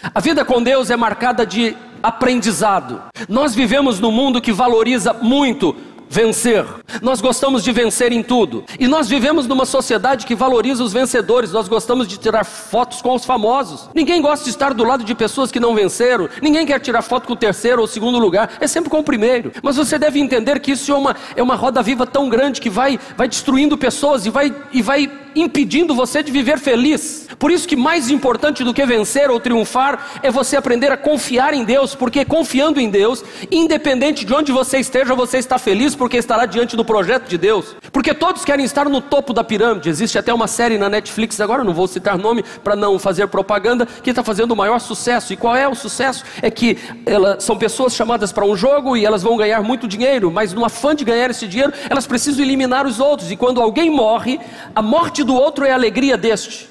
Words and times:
A 0.00 0.20
vida 0.20 0.44
com 0.44 0.62
Deus 0.62 0.90
é 0.90 0.96
marcada 0.96 1.44
de 1.44 1.76
aprendizado. 2.00 3.02
Nós 3.28 3.52
vivemos 3.52 3.98
num 3.98 4.12
mundo 4.12 4.40
que 4.40 4.52
valoriza 4.52 5.12
muito 5.12 5.74
vencer. 6.08 6.64
Nós 7.02 7.20
gostamos 7.20 7.64
de 7.64 7.72
vencer 7.72 8.12
em 8.12 8.22
tudo. 8.22 8.64
E 8.78 8.86
nós 8.86 9.08
vivemos 9.08 9.48
numa 9.48 9.66
sociedade 9.66 10.24
que 10.24 10.36
valoriza 10.36 10.84
os 10.84 10.92
vencedores. 10.92 11.50
Nós 11.50 11.66
gostamos 11.66 12.06
de 12.06 12.16
tirar 12.16 12.44
fotos 12.44 13.02
com 13.02 13.12
os 13.12 13.24
famosos. 13.24 13.90
Ninguém 13.92 14.22
gosta 14.22 14.44
de 14.44 14.50
estar 14.50 14.72
do 14.72 14.84
lado 14.84 15.02
de 15.02 15.16
pessoas 15.16 15.50
que 15.50 15.58
não 15.58 15.74
venceram. 15.74 16.28
Ninguém 16.40 16.64
quer 16.64 16.78
tirar 16.78 17.02
foto 17.02 17.26
com 17.26 17.32
o 17.32 17.36
terceiro 17.36 17.80
ou 17.80 17.88
segundo 17.88 18.20
lugar. 18.20 18.52
É 18.60 18.68
sempre 18.68 18.88
com 18.88 19.00
o 19.00 19.04
primeiro. 19.04 19.50
Mas 19.64 19.74
você 19.74 19.98
deve 19.98 20.20
entender 20.20 20.60
que 20.60 20.70
isso 20.70 20.92
é 20.92 20.94
uma, 20.94 21.16
é 21.34 21.42
uma 21.42 21.56
roda 21.56 21.82
viva 21.82 22.06
tão 22.06 22.28
grande 22.28 22.60
que 22.60 22.70
vai, 22.70 23.00
vai 23.16 23.26
destruindo 23.26 23.76
pessoas 23.76 24.24
e 24.26 24.30
vai, 24.30 24.54
e 24.72 24.80
vai 24.80 25.10
impedindo 25.34 25.94
você 25.94 26.22
de 26.22 26.30
viver 26.30 26.58
feliz. 26.58 27.28
Por 27.38 27.50
isso 27.50 27.68
que 27.68 27.76
mais 27.76 28.10
importante 28.10 28.64
do 28.64 28.74
que 28.74 28.84
vencer 28.84 29.30
ou 29.30 29.38
triunfar 29.38 30.20
é 30.22 30.30
você 30.30 30.56
aprender 30.56 30.90
a 30.90 30.96
confiar 30.96 31.54
em 31.54 31.64
Deus, 31.64 31.94
porque 31.94 32.24
confiando 32.24 32.80
em 32.80 32.90
Deus, 32.90 33.24
independente 33.50 34.24
de 34.24 34.34
onde 34.34 34.50
você 34.50 34.78
esteja, 34.78 35.14
você 35.14 35.38
está 35.38 35.58
feliz 35.58 35.94
porque 35.94 36.16
estará 36.16 36.46
diante 36.46 36.76
do 36.76 36.84
projeto 36.84 37.28
de 37.28 37.38
Deus. 37.38 37.76
Porque 37.92 38.12
todos 38.12 38.44
querem 38.44 38.64
estar 38.64 38.88
no 38.88 39.00
topo 39.00 39.32
da 39.32 39.44
pirâmide. 39.44 39.88
Existe 39.88 40.18
até 40.18 40.32
uma 40.32 40.48
série 40.48 40.78
na 40.78 40.88
Netflix 40.88 41.40
agora, 41.40 41.62
não 41.62 41.72
vou 41.72 41.86
citar 41.86 42.18
nome 42.18 42.44
para 42.64 42.74
não 42.74 42.98
fazer 42.98 43.26
propaganda, 43.28 43.86
que 43.86 44.10
está 44.10 44.24
fazendo 44.24 44.52
o 44.52 44.56
maior 44.56 44.78
sucesso. 44.78 45.32
E 45.32 45.36
qual 45.36 45.54
é 45.54 45.68
o 45.68 45.74
sucesso? 45.74 46.24
É 46.42 46.50
que 46.50 46.78
ela, 47.06 47.38
são 47.40 47.56
pessoas 47.56 47.94
chamadas 47.94 48.32
para 48.32 48.44
um 48.44 48.56
jogo 48.56 48.96
e 48.96 49.04
elas 49.04 49.22
vão 49.22 49.36
ganhar 49.36 49.62
muito 49.62 49.86
dinheiro, 49.86 50.30
mas 50.30 50.52
no 50.52 50.64
afã 50.64 50.94
de 50.94 51.04
ganhar 51.04 51.30
esse 51.30 51.46
dinheiro, 51.46 51.72
elas 51.88 52.06
precisam 52.06 52.44
eliminar 52.44 52.86
os 52.86 52.98
outros. 52.98 53.30
E 53.30 53.36
quando 53.36 53.60
alguém 53.60 53.90
morre, 53.90 54.40
a 54.74 54.82
morte 54.82 55.17
do 55.24 55.34
outro 55.34 55.64
é 55.64 55.70
a 55.70 55.74
alegria 55.74 56.16
deste. 56.16 56.68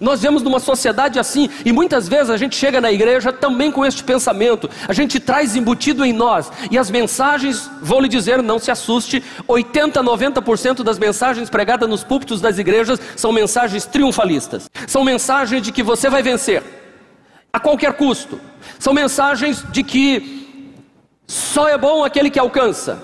Nós 0.00 0.20
vemos 0.20 0.42
numa 0.42 0.60
sociedade 0.60 1.18
assim, 1.18 1.48
e 1.64 1.72
muitas 1.72 2.06
vezes 2.08 2.30
a 2.30 2.36
gente 2.36 2.56
chega 2.56 2.80
na 2.80 2.92
igreja 2.92 3.32
também 3.32 3.70
com 3.70 3.84
este 3.84 4.04
pensamento, 4.04 4.68
a 4.86 4.92
gente 4.92 5.18
traz 5.18 5.56
embutido 5.56 6.04
em 6.04 6.12
nós, 6.12 6.50
e 6.70 6.76
as 6.76 6.90
mensagens, 6.90 7.70
vou 7.80 8.00
lhe 8.00 8.08
dizer, 8.08 8.42
não 8.42 8.58
se 8.58 8.70
assuste, 8.70 9.22
80, 9.48 10.02
90% 10.02 10.82
das 10.82 10.98
mensagens 10.98 11.48
pregadas 11.48 11.88
nos 11.88 12.04
púlpitos 12.04 12.40
das 12.40 12.58
igrejas 12.58 13.00
são 13.16 13.32
mensagens 13.32 13.86
triunfalistas, 13.86 14.70
são 14.86 15.02
mensagens 15.02 15.62
de 15.62 15.72
que 15.72 15.82
você 15.82 16.10
vai 16.10 16.22
vencer, 16.22 16.62
a 17.52 17.58
qualquer 17.58 17.94
custo, 17.94 18.38
são 18.78 18.92
mensagens 18.92 19.64
de 19.70 19.82
que 19.82 20.44
só 21.26 21.68
é 21.68 21.78
bom 21.78 22.04
aquele 22.04 22.30
que 22.30 22.38
alcança. 22.38 23.02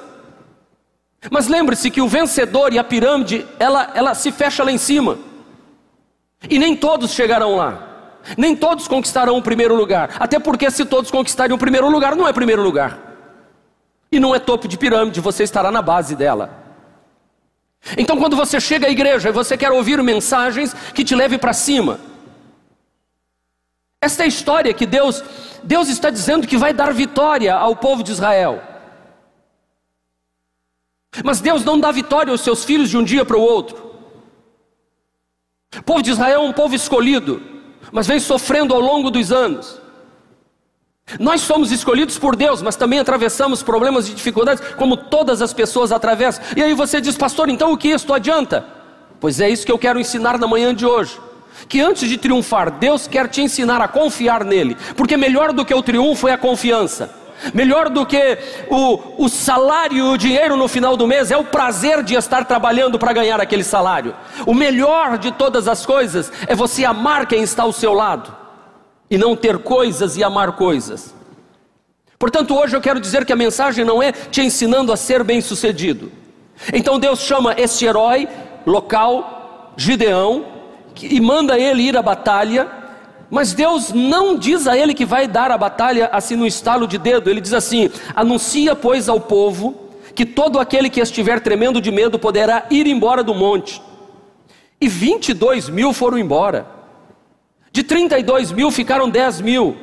Mas 1.30 1.46
lembre-se 1.46 1.90
que 1.90 2.00
o 2.00 2.08
vencedor 2.08 2.72
e 2.72 2.78
a 2.78 2.84
pirâmide, 2.84 3.46
ela, 3.58 3.90
ela 3.94 4.14
se 4.14 4.32
fecha 4.32 4.64
lá 4.64 4.72
em 4.72 4.78
cima. 4.78 5.18
E 6.48 6.58
nem 6.58 6.76
todos 6.76 7.12
chegarão 7.12 7.56
lá. 7.56 7.88
Nem 8.36 8.56
todos 8.56 8.88
conquistarão 8.88 9.36
o 9.36 9.42
primeiro 9.42 9.74
lugar. 9.74 10.16
Até 10.18 10.38
porque, 10.38 10.70
se 10.70 10.84
todos 10.84 11.10
conquistarem 11.10 11.54
o 11.54 11.58
primeiro 11.58 11.88
lugar, 11.88 12.16
não 12.16 12.26
é 12.26 12.32
primeiro 12.32 12.62
lugar. 12.62 12.98
E 14.10 14.18
não 14.18 14.34
é 14.34 14.38
topo 14.38 14.68
de 14.68 14.76
pirâmide, 14.76 15.20
você 15.20 15.42
estará 15.42 15.70
na 15.70 15.80
base 15.80 16.14
dela. 16.14 16.62
Então, 17.96 18.16
quando 18.16 18.36
você 18.36 18.60
chega 18.60 18.86
à 18.86 18.90
igreja 18.90 19.28
e 19.28 19.32
você 19.32 19.56
quer 19.56 19.70
ouvir 19.70 20.02
mensagens 20.02 20.74
que 20.94 21.04
te 21.04 21.14
levem 21.14 21.38
para 21.38 21.52
cima, 21.52 21.98
esta 24.00 24.22
é 24.22 24.24
a 24.24 24.28
história 24.28 24.74
que 24.74 24.86
Deus, 24.86 25.22
Deus 25.62 25.88
está 25.88 26.10
dizendo 26.10 26.46
que 26.46 26.56
vai 26.56 26.72
dar 26.72 26.92
vitória 26.92 27.54
ao 27.54 27.76
povo 27.76 28.02
de 28.02 28.10
Israel. 28.10 28.71
Mas 31.24 31.40
Deus 31.40 31.64
não 31.64 31.78
dá 31.78 31.90
vitória 31.90 32.30
aos 32.30 32.40
seus 32.40 32.64
filhos 32.64 32.88
de 32.88 32.96
um 32.96 33.04
dia 33.04 33.24
para 33.24 33.36
o 33.36 33.40
outro. 33.40 33.92
O 35.76 35.82
povo 35.82 36.02
de 36.02 36.10
Israel 36.10 36.42
é 36.42 36.44
um 36.44 36.52
povo 36.52 36.74
escolhido, 36.74 37.42
mas 37.90 38.06
vem 38.06 38.20
sofrendo 38.20 38.74
ao 38.74 38.80
longo 38.80 39.10
dos 39.10 39.32
anos. 39.32 39.80
Nós 41.18 41.42
somos 41.42 41.72
escolhidos 41.72 42.18
por 42.18 42.36
Deus, 42.36 42.62
mas 42.62 42.76
também 42.76 42.98
atravessamos 42.98 43.62
problemas 43.62 44.08
e 44.08 44.14
dificuldades, 44.14 44.62
como 44.76 44.96
todas 44.96 45.42
as 45.42 45.52
pessoas 45.52 45.92
atravessam. 45.92 46.44
E 46.56 46.62
aí 46.62 46.74
você 46.74 47.00
diz, 47.00 47.16
pastor, 47.16 47.48
então 47.48 47.72
o 47.72 47.76
que 47.76 47.88
isto 47.88 48.14
adianta? 48.14 48.66
Pois 49.20 49.40
é 49.40 49.48
isso 49.48 49.66
que 49.66 49.72
eu 49.72 49.78
quero 49.78 50.00
ensinar 50.00 50.38
na 50.38 50.46
manhã 50.46 50.74
de 50.74 50.86
hoje. 50.86 51.18
Que 51.68 51.80
antes 51.80 52.08
de 52.08 52.16
triunfar, 52.16 52.70
Deus 52.70 53.06
quer 53.06 53.28
te 53.28 53.42
ensinar 53.42 53.80
a 53.80 53.88
confiar 53.88 54.44
nele, 54.44 54.76
porque 54.96 55.16
melhor 55.16 55.52
do 55.52 55.64
que 55.64 55.74
o 55.74 55.82
triunfo 55.82 56.28
é 56.28 56.32
a 56.32 56.38
confiança. 56.38 57.21
Melhor 57.52 57.88
do 57.88 58.06
que 58.06 58.38
o, 58.68 59.24
o 59.24 59.28
salário 59.28 59.96
e 59.96 60.02
o 60.02 60.16
dinheiro 60.16 60.56
no 60.56 60.68
final 60.68 60.96
do 60.96 61.06
mês 61.06 61.30
é 61.30 61.36
o 61.36 61.44
prazer 61.44 62.02
de 62.02 62.14
estar 62.14 62.44
trabalhando 62.44 62.98
para 62.98 63.12
ganhar 63.12 63.40
aquele 63.40 63.64
salário. 63.64 64.14
O 64.46 64.54
melhor 64.54 65.18
de 65.18 65.32
todas 65.32 65.66
as 65.66 65.84
coisas 65.84 66.32
é 66.46 66.54
você 66.54 66.84
amar 66.84 67.26
quem 67.26 67.42
está 67.42 67.64
ao 67.64 67.72
seu 67.72 67.92
lado 67.92 68.34
e 69.10 69.18
não 69.18 69.36
ter 69.36 69.58
coisas 69.58 70.16
e 70.16 70.24
amar 70.24 70.52
coisas. 70.52 71.14
Portanto, 72.18 72.56
hoje 72.56 72.76
eu 72.76 72.80
quero 72.80 73.00
dizer 73.00 73.24
que 73.24 73.32
a 73.32 73.36
mensagem 73.36 73.84
não 73.84 74.02
é 74.02 74.12
te 74.12 74.40
ensinando 74.40 74.92
a 74.92 74.96
ser 74.96 75.24
bem-sucedido. 75.24 76.12
Então 76.72 76.98
Deus 76.98 77.20
chama 77.20 77.54
este 77.58 77.84
herói 77.84 78.28
local, 78.64 79.72
Gideão, 79.76 80.44
e 81.02 81.20
manda 81.20 81.58
ele 81.58 81.82
ir 81.82 81.96
à 81.96 82.02
batalha 82.02 82.81
mas 83.32 83.54
Deus 83.54 83.94
não 83.94 84.36
diz 84.36 84.66
a 84.66 84.76
ele 84.76 84.92
que 84.92 85.06
vai 85.06 85.26
dar 85.26 85.50
a 85.50 85.56
batalha 85.56 86.10
assim 86.12 86.36
no 86.36 86.46
estalo 86.46 86.86
de 86.86 86.98
dedo. 86.98 87.30
Ele 87.30 87.40
diz 87.40 87.54
assim: 87.54 87.90
anuncia, 88.14 88.76
pois, 88.76 89.08
ao 89.08 89.18
povo 89.18 89.88
que 90.14 90.26
todo 90.26 90.60
aquele 90.60 90.90
que 90.90 91.00
estiver 91.00 91.40
tremendo 91.40 91.80
de 91.80 91.90
medo 91.90 92.18
poderá 92.18 92.66
ir 92.70 92.86
embora 92.86 93.24
do 93.24 93.34
monte. 93.34 93.80
E 94.78 94.86
22 94.86 95.70
mil 95.70 95.94
foram 95.94 96.18
embora. 96.18 96.66
De 97.72 97.82
32 97.82 98.52
mil 98.52 98.70
ficaram 98.70 99.08
10 99.08 99.40
mil. 99.40 99.78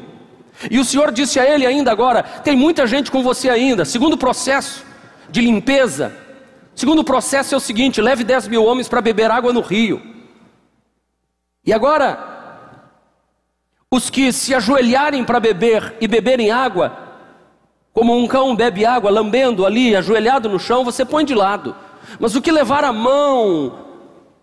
E 0.70 0.78
o 0.78 0.86
Senhor 0.86 1.12
disse 1.12 1.40
a 1.40 1.52
ele 1.52 1.66
ainda 1.66 1.92
agora: 1.92 2.22
tem 2.22 2.56
muita 2.56 2.86
gente 2.86 3.10
com 3.10 3.24
você 3.24 3.50
ainda. 3.50 3.84
Segundo 3.84 4.16
processo 4.16 4.86
de 5.28 5.42
limpeza. 5.42 6.16
Segundo 6.76 7.04
processo 7.04 7.56
é 7.56 7.58
o 7.58 7.60
seguinte: 7.60 8.00
leve 8.00 8.24
10 8.24 8.48
mil 8.48 8.64
homens 8.64 8.88
para 8.88 9.02
beber 9.02 9.32
água 9.32 9.52
no 9.52 9.62
rio. 9.62 10.00
E 11.66 11.74
agora, 11.74 12.29
os 13.92 14.08
que 14.08 14.32
se 14.32 14.54
ajoelharem 14.54 15.24
para 15.24 15.40
beber 15.40 15.96
e 16.00 16.08
beberem 16.08 16.52
água, 16.52 16.96
como 17.92 18.16
um 18.16 18.28
cão 18.28 18.56
bebe 18.56 18.86
água, 18.86 19.10
lambendo 19.10 19.66
ali, 19.66 19.96
ajoelhado 19.96 20.48
no 20.48 20.60
chão, 20.60 20.86
você 20.86 21.04
põe 21.04 21.26
de 21.26 21.34
lado. 21.34 21.76
Mas 22.20 22.36
o 22.36 22.42
que 22.42 22.52
levar 22.52 22.84
a 22.84 22.94
mão 22.94 23.74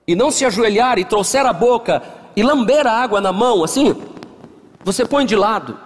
e 0.07 0.17
não 0.17 0.33
se 0.33 0.45
ajoelhar 0.45 0.99
e 0.99 1.05
trouxer 1.05 1.47
a 1.47 1.53
boca 1.53 2.03
e 2.35 2.43
lamber 2.43 2.87
a 2.89 2.93
água 2.93 3.21
na 3.21 3.33
mão, 3.33 3.63
assim, 3.63 3.95
você 4.83 5.07
põe 5.07 5.25
de 5.25 5.37
lado. 5.37 5.79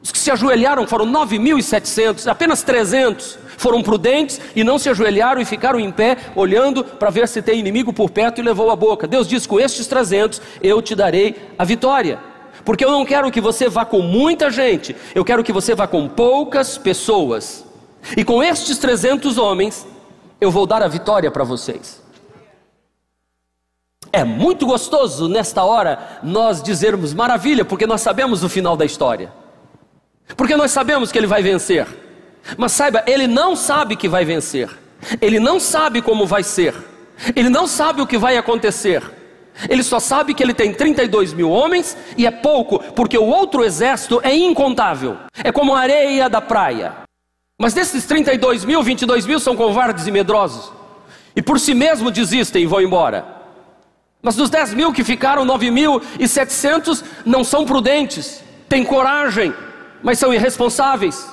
Os 0.00 0.12
que 0.12 0.18
se 0.18 0.30
ajoelharam 0.30 0.86
foram 0.86 1.06
9.700, 1.06 2.28
apenas 2.28 2.62
300 2.62 3.38
foram 3.56 3.82
prudentes 3.82 4.40
e 4.54 4.62
não 4.62 4.78
se 4.78 4.88
ajoelharam 4.88 5.40
e 5.40 5.44
ficaram 5.44 5.78
em 5.78 5.90
pé, 5.90 6.16
olhando 6.36 6.84
para 6.84 7.10
ver 7.10 7.26
se 7.26 7.42
tem 7.42 7.58
inimigo 7.58 7.92
por 7.92 8.10
perto 8.10 8.40
e 8.40 8.44
levou 8.44 8.70
a 8.70 8.76
boca. 8.76 9.08
Deus 9.08 9.26
diz: 9.26 9.44
com 9.44 9.58
estes 9.60 9.88
300 9.88 10.40
eu 10.62 10.80
te 10.80 10.94
darei 10.94 11.36
a 11.58 11.64
vitória. 11.64 12.31
Porque 12.64 12.84
eu 12.84 12.90
não 12.90 13.04
quero 13.04 13.30
que 13.30 13.40
você 13.40 13.68
vá 13.68 13.84
com 13.84 14.00
muita 14.00 14.50
gente, 14.50 14.94
eu 15.14 15.24
quero 15.24 15.42
que 15.42 15.52
você 15.52 15.74
vá 15.74 15.86
com 15.86 16.08
poucas 16.08 16.78
pessoas. 16.78 17.64
E 18.16 18.24
com 18.24 18.42
estes 18.42 18.78
300 18.78 19.38
homens, 19.38 19.86
eu 20.40 20.50
vou 20.50 20.66
dar 20.66 20.82
a 20.82 20.88
vitória 20.88 21.30
para 21.30 21.44
vocês. 21.44 22.02
É 24.12 24.24
muito 24.24 24.66
gostoso 24.66 25.28
nesta 25.28 25.64
hora 25.64 26.20
nós 26.22 26.62
dizermos 26.62 27.14
maravilha, 27.14 27.64
porque 27.64 27.86
nós 27.86 28.02
sabemos 28.02 28.44
o 28.44 28.48
final 28.48 28.76
da 28.76 28.84
história. 28.84 29.32
Porque 30.36 30.56
nós 30.56 30.70
sabemos 30.70 31.10
que 31.10 31.18
ele 31.18 31.26
vai 31.26 31.42
vencer. 31.42 31.86
Mas 32.56 32.72
saiba, 32.72 33.02
ele 33.06 33.26
não 33.26 33.56
sabe 33.56 33.96
que 33.96 34.08
vai 34.08 34.24
vencer. 34.24 34.68
Ele 35.20 35.40
não 35.40 35.58
sabe 35.58 36.02
como 36.02 36.26
vai 36.26 36.42
ser. 36.42 36.74
Ele 37.34 37.48
não 37.48 37.66
sabe 37.66 38.02
o 38.02 38.06
que 38.06 38.18
vai 38.18 38.36
acontecer. 38.36 39.02
Ele 39.68 39.82
só 39.82 40.00
sabe 40.00 40.34
que 40.34 40.42
ele 40.42 40.54
tem 40.54 40.72
32 40.72 41.32
mil 41.32 41.50
homens 41.50 41.96
e 42.16 42.26
é 42.26 42.30
pouco, 42.30 42.78
porque 42.94 43.16
o 43.16 43.24
outro 43.24 43.64
exército 43.64 44.20
é 44.22 44.34
incontável. 44.34 45.18
É 45.44 45.52
como 45.52 45.74
a 45.74 45.80
areia 45.80 46.28
da 46.28 46.40
praia. 46.40 46.94
Mas 47.58 47.74
desses 47.74 48.04
32 48.06 48.64
mil, 48.64 48.82
22 48.82 49.26
mil 49.26 49.38
são 49.38 49.54
covardes 49.54 50.06
e 50.06 50.10
medrosos. 50.10 50.72
E 51.36 51.42
por 51.42 51.60
si 51.60 51.74
mesmo 51.74 52.10
desistem 52.10 52.64
e 52.64 52.66
vão 52.66 52.80
embora. 52.80 53.24
Mas 54.20 54.36
dos 54.36 54.50
10 54.50 54.74
mil 54.74 54.92
que 54.92 55.02
ficaram, 55.02 55.44
9.700 55.44 57.02
não 57.24 57.42
são 57.42 57.64
prudentes, 57.64 58.42
têm 58.68 58.84
coragem, 58.84 59.52
mas 60.02 60.18
são 60.18 60.32
irresponsáveis. 60.32 61.28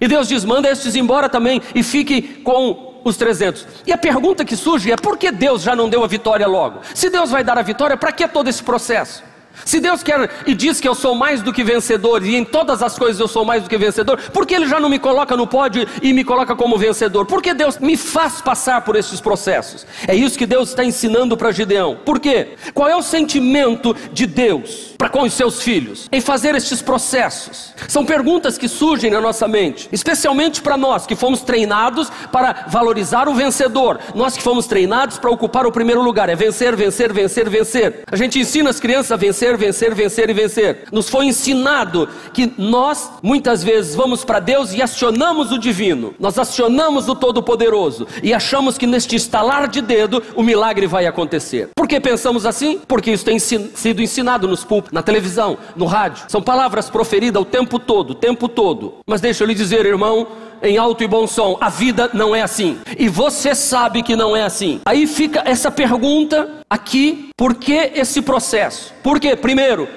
E 0.00 0.06
Deus 0.06 0.28
diz: 0.28 0.44
manda 0.44 0.68
estes 0.68 0.94
embora 0.94 1.28
também 1.28 1.62
e 1.74 1.82
fique 1.82 2.22
com 2.42 2.87
os 3.08 3.16
300. 3.16 3.66
E 3.86 3.92
a 3.92 3.98
pergunta 3.98 4.44
que 4.44 4.56
surge 4.56 4.92
é: 4.92 4.96
por 4.96 5.16
que 5.16 5.30
Deus 5.30 5.62
já 5.62 5.74
não 5.74 5.88
deu 5.88 6.04
a 6.04 6.06
vitória 6.06 6.46
logo? 6.46 6.80
Se 6.94 7.10
Deus 7.10 7.30
vai 7.30 7.42
dar 7.42 7.58
a 7.58 7.62
vitória, 7.62 7.96
para 7.96 8.12
que 8.12 8.26
todo 8.28 8.48
esse 8.48 8.62
processo? 8.62 9.22
Se 9.64 9.80
Deus 9.80 10.02
quer 10.02 10.30
e 10.46 10.54
diz 10.54 10.80
que 10.80 10.88
eu 10.88 10.94
sou 10.94 11.14
mais 11.14 11.42
do 11.42 11.52
que 11.52 11.62
vencedor 11.62 12.24
e 12.24 12.36
em 12.36 12.44
todas 12.44 12.82
as 12.82 12.98
coisas 12.98 13.20
eu 13.20 13.28
sou 13.28 13.44
mais 13.44 13.62
do 13.62 13.68
que 13.68 13.76
vencedor, 13.76 14.18
por 14.32 14.46
que 14.46 14.54
Ele 14.54 14.66
já 14.66 14.80
não 14.80 14.88
me 14.88 14.98
coloca 14.98 15.36
no 15.36 15.46
pódio 15.46 15.86
e 16.02 16.12
me 16.12 16.24
coloca 16.24 16.54
como 16.54 16.78
vencedor? 16.78 17.26
Por 17.26 17.42
que 17.42 17.52
Deus 17.52 17.78
me 17.78 17.96
faz 17.96 18.40
passar 18.40 18.82
por 18.82 18.96
esses 18.96 19.20
processos? 19.20 19.86
É 20.06 20.14
isso 20.14 20.38
que 20.38 20.46
Deus 20.46 20.70
está 20.70 20.84
ensinando 20.84 21.36
para 21.36 21.52
Gideão. 21.52 21.98
Por 22.04 22.20
quê? 22.20 22.54
Qual 22.72 22.88
é 22.88 22.96
o 22.96 23.02
sentimento 23.02 23.94
de 24.12 24.26
Deus 24.26 24.94
para 24.98 25.08
com 25.08 25.22
os 25.22 25.32
seus 25.32 25.62
filhos 25.62 26.08
em 26.10 26.20
fazer 26.20 26.56
estes 26.56 26.82
processos? 26.82 27.72
São 27.86 28.04
perguntas 28.04 28.58
que 28.58 28.68
surgem 28.68 29.10
na 29.10 29.20
nossa 29.20 29.46
mente, 29.46 29.88
especialmente 29.92 30.60
para 30.60 30.76
nós 30.76 31.06
que 31.06 31.14
fomos 31.14 31.40
treinados 31.40 32.10
para 32.32 32.66
valorizar 32.68 33.28
o 33.28 33.34
vencedor, 33.34 34.00
nós 34.14 34.36
que 34.36 34.42
fomos 34.42 34.66
treinados 34.66 35.18
para 35.18 35.30
ocupar 35.30 35.66
o 35.66 35.72
primeiro 35.72 36.02
lugar, 36.02 36.28
é 36.28 36.34
vencer, 36.34 36.74
vencer, 36.74 37.12
vencer, 37.12 37.48
vencer. 37.48 38.02
A 38.10 38.16
gente 38.16 38.38
ensina 38.38 38.70
as 38.70 38.80
crianças 38.80 39.12
a 39.12 39.16
vencer, 39.16 39.56
vencer, 39.56 39.94
vencer 39.94 40.28
e 40.28 40.32
vencer. 40.32 40.84
Nos 40.90 41.08
foi 41.08 41.26
ensinado 41.26 42.08
que 42.32 42.52
nós 42.58 43.10
muitas 43.22 43.62
vezes 43.62 43.94
vamos 43.94 44.24
para 44.24 44.40
Deus 44.40 44.72
e 44.72 44.82
acionamos 44.82 45.52
o 45.52 45.58
divino, 45.58 46.14
nós 46.18 46.38
acionamos 46.38 47.08
o 47.08 47.14
Todo-Poderoso 47.14 48.06
e 48.22 48.34
achamos 48.34 48.76
que 48.76 48.86
neste 48.86 49.14
estalar 49.14 49.68
de 49.68 49.80
dedo 49.80 50.22
o 50.34 50.42
milagre 50.42 50.86
vai 50.86 51.06
acontecer. 51.06 51.68
Por 51.76 51.86
que 51.86 52.00
pensamos 52.00 52.44
assim? 52.44 52.80
Porque 52.86 53.12
isso 53.12 53.24
tem 53.24 53.38
sido 53.38 54.02
ensinado 54.02 54.48
nos 54.48 54.64
púlpitos, 54.64 54.87
na 54.92 55.02
televisão, 55.02 55.58
no 55.76 55.86
rádio. 55.86 56.24
São 56.28 56.42
palavras 56.42 56.90
proferidas 56.90 57.42
o 57.42 57.44
tempo 57.44 57.78
todo, 57.78 58.10
o 58.10 58.14
tempo 58.14 58.48
todo. 58.48 58.96
Mas 59.06 59.20
deixa 59.20 59.42
eu 59.42 59.48
lhe 59.48 59.54
dizer, 59.54 59.84
irmão, 59.86 60.26
em 60.62 60.76
alto 60.76 61.02
e 61.02 61.06
bom 61.06 61.26
som: 61.26 61.56
a 61.60 61.68
vida 61.68 62.10
não 62.12 62.34
é 62.34 62.42
assim. 62.42 62.78
E 62.98 63.08
você 63.08 63.54
sabe 63.54 64.02
que 64.02 64.16
não 64.16 64.36
é 64.36 64.42
assim. 64.42 64.80
Aí 64.84 65.06
fica 65.06 65.42
essa 65.44 65.70
pergunta 65.70 66.62
aqui: 66.68 67.30
por 67.36 67.54
que 67.54 67.92
esse 67.94 68.22
processo? 68.22 68.92
Por 69.02 69.20
quê? 69.20 69.36
Primeiro, 69.36 69.88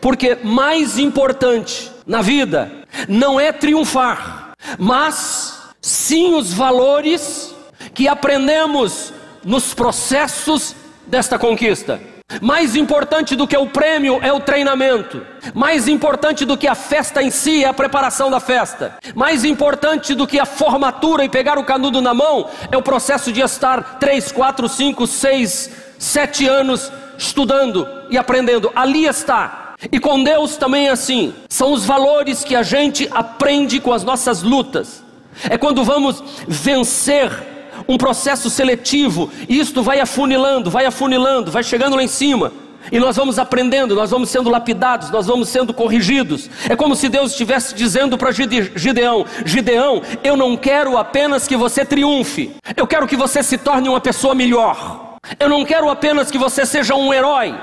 porque 0.00 0.38
mais 0.42 0.98
importante 0.98 1.90
na 2.06 2.20
vida 2.20 2.70
não 3.08 3.40
é 3.40 3.52
triunfar, 3.52 4.52
mas 4.78 5.72
sim 5.80 6.34
os 6.34 6.52
valores 6.52 7.54
que 7.92 8.08
aprendemos 8.08 9.12
nos 9.44 9.74
processos 9.74 10.74
desta 11.06 11.38
conquista. 11.38 12.00
Mais 12.40 12.74
importante 12.74 13.36
do 13.36 13.46
que 13.46 13.56
o 13.56 13.66
prêmio 13.66 14.18
é 14.22 14.32
o 14.32 14.40
treinamento. 14.40 15.24
Mais 15.52 15.86
importante 15.86 16.44
do 16.44 16.56
que 16.56 16.66
a 16.66 16.74
festa 16.74 17.22
em 17.22 17.30
si 17.30 17.62
é 17.62 17.68
a 17.68 17.74
preparação 17.74 18.30
da 18.30 18.40
festa. 18.40 18.96
Mais 19.14 19.44
importante 19.44 20.14
do 20.14 20.26
que 20.26 20.40
a 20.40 20.46
formatura 20.46 21.24
e 21.24 21.28
pegar 21.28 21.58
o 21.58 21.64
canudo 21.64 22.00
na 22.00 22.14
mão 22.14 22.48
é 22.70 22.76
o 22.76 22.82
processo 22.82 23.30
de 23.30 23.40
estar 23.40 23.98
3, 23.98 24.32
4, 24.32 24.68
5, 24.68 25.06
6, 25.06 25.70
7 25.98 26.48
anos 26.48 26.90
estudando 27.18 27.86
e 28.08 28.16
aprendendo. 28.16 28.72
Ali 28.74 29.04
está. 29.04 29.74
E 29.92 30.00
com 30.00 30.22
Deus 30.24 30.56
também 30.56 30.88
é 30.88 30.92
assim. 30.92 31.34
São 31.48 31.72
os 31.72 31.84
valores 31.84 32.42
que 32.42 32.56
a 32.56 32.62
gente 32.62 33.08
aprende 33.12 33.80
com 33.80 33.92
as 33.92 34.02
nossas 34.02 34.42
lutas. 34.42 35.04
É 35.50 35.58
quando 35.58 35.84
vamos 35.84 36.22
vencer 36.48 37.53
um 37.88 37.96
processo 37.96 38.48
seletivo, 38.50 39.30
e 39.48 39.58
isto 39.58 39.82
vai 39.82 40.00
afunilando, 40.00 40.70
vai 40.70 40.86
afunilando, 40.86 41.50
vai 41.50 41.62
chegando 41.62 41.96
lá 41.96 42.02
em 42.02 42.08
cima. 42.08 42.52
E 42.92 42.98
nós 42.98 43.16
vamos 43.16 43.38
aprendendo, 43.38 43.94
nós 43.94 44.10
vamos 44.10 44.28
sendo 44.28 44.50
lapidados, 44.50 45.10
nós 45.10 45.26
vamos 45.26 45.48
sendo 45.48 45.72
corrigidos. 45.72 46.50
É 46.68 46.76
como 46.76 46.94
se 46.94 47.08
Deus 47.08 47.30
estivesse 47.30 47.74
dizendo 47.74 48.18
para 48.18 48.30
Gideão: 48.30 49.24
Gideão, 49.44 50.02
eu 50.22 50.36
não 50.36 50.56
quero 50.56 50.98
apenas 50.98 51.48
que 51.48 51.56
você 51.56 51.84
triunfe, 51.84 52.54
eu 52.76 52.86
quero 52.86 53.06
que 53.06 53.16
você 53.16 53.42
se 53.42 53.56
torne 53.56 53.88
uma 53.88 54.00
pessoa 54.00 54.34
melhor. 54.34 55.14
Eu 55.40 55.48
não 55.48 55.64
quero 55.64 55.88
apenas 55.88 56.30
que 56.30 56.36
você 56.36 56.66
seja 56.66 56.94
um 56.94 57.12
herói, 57.12 57.54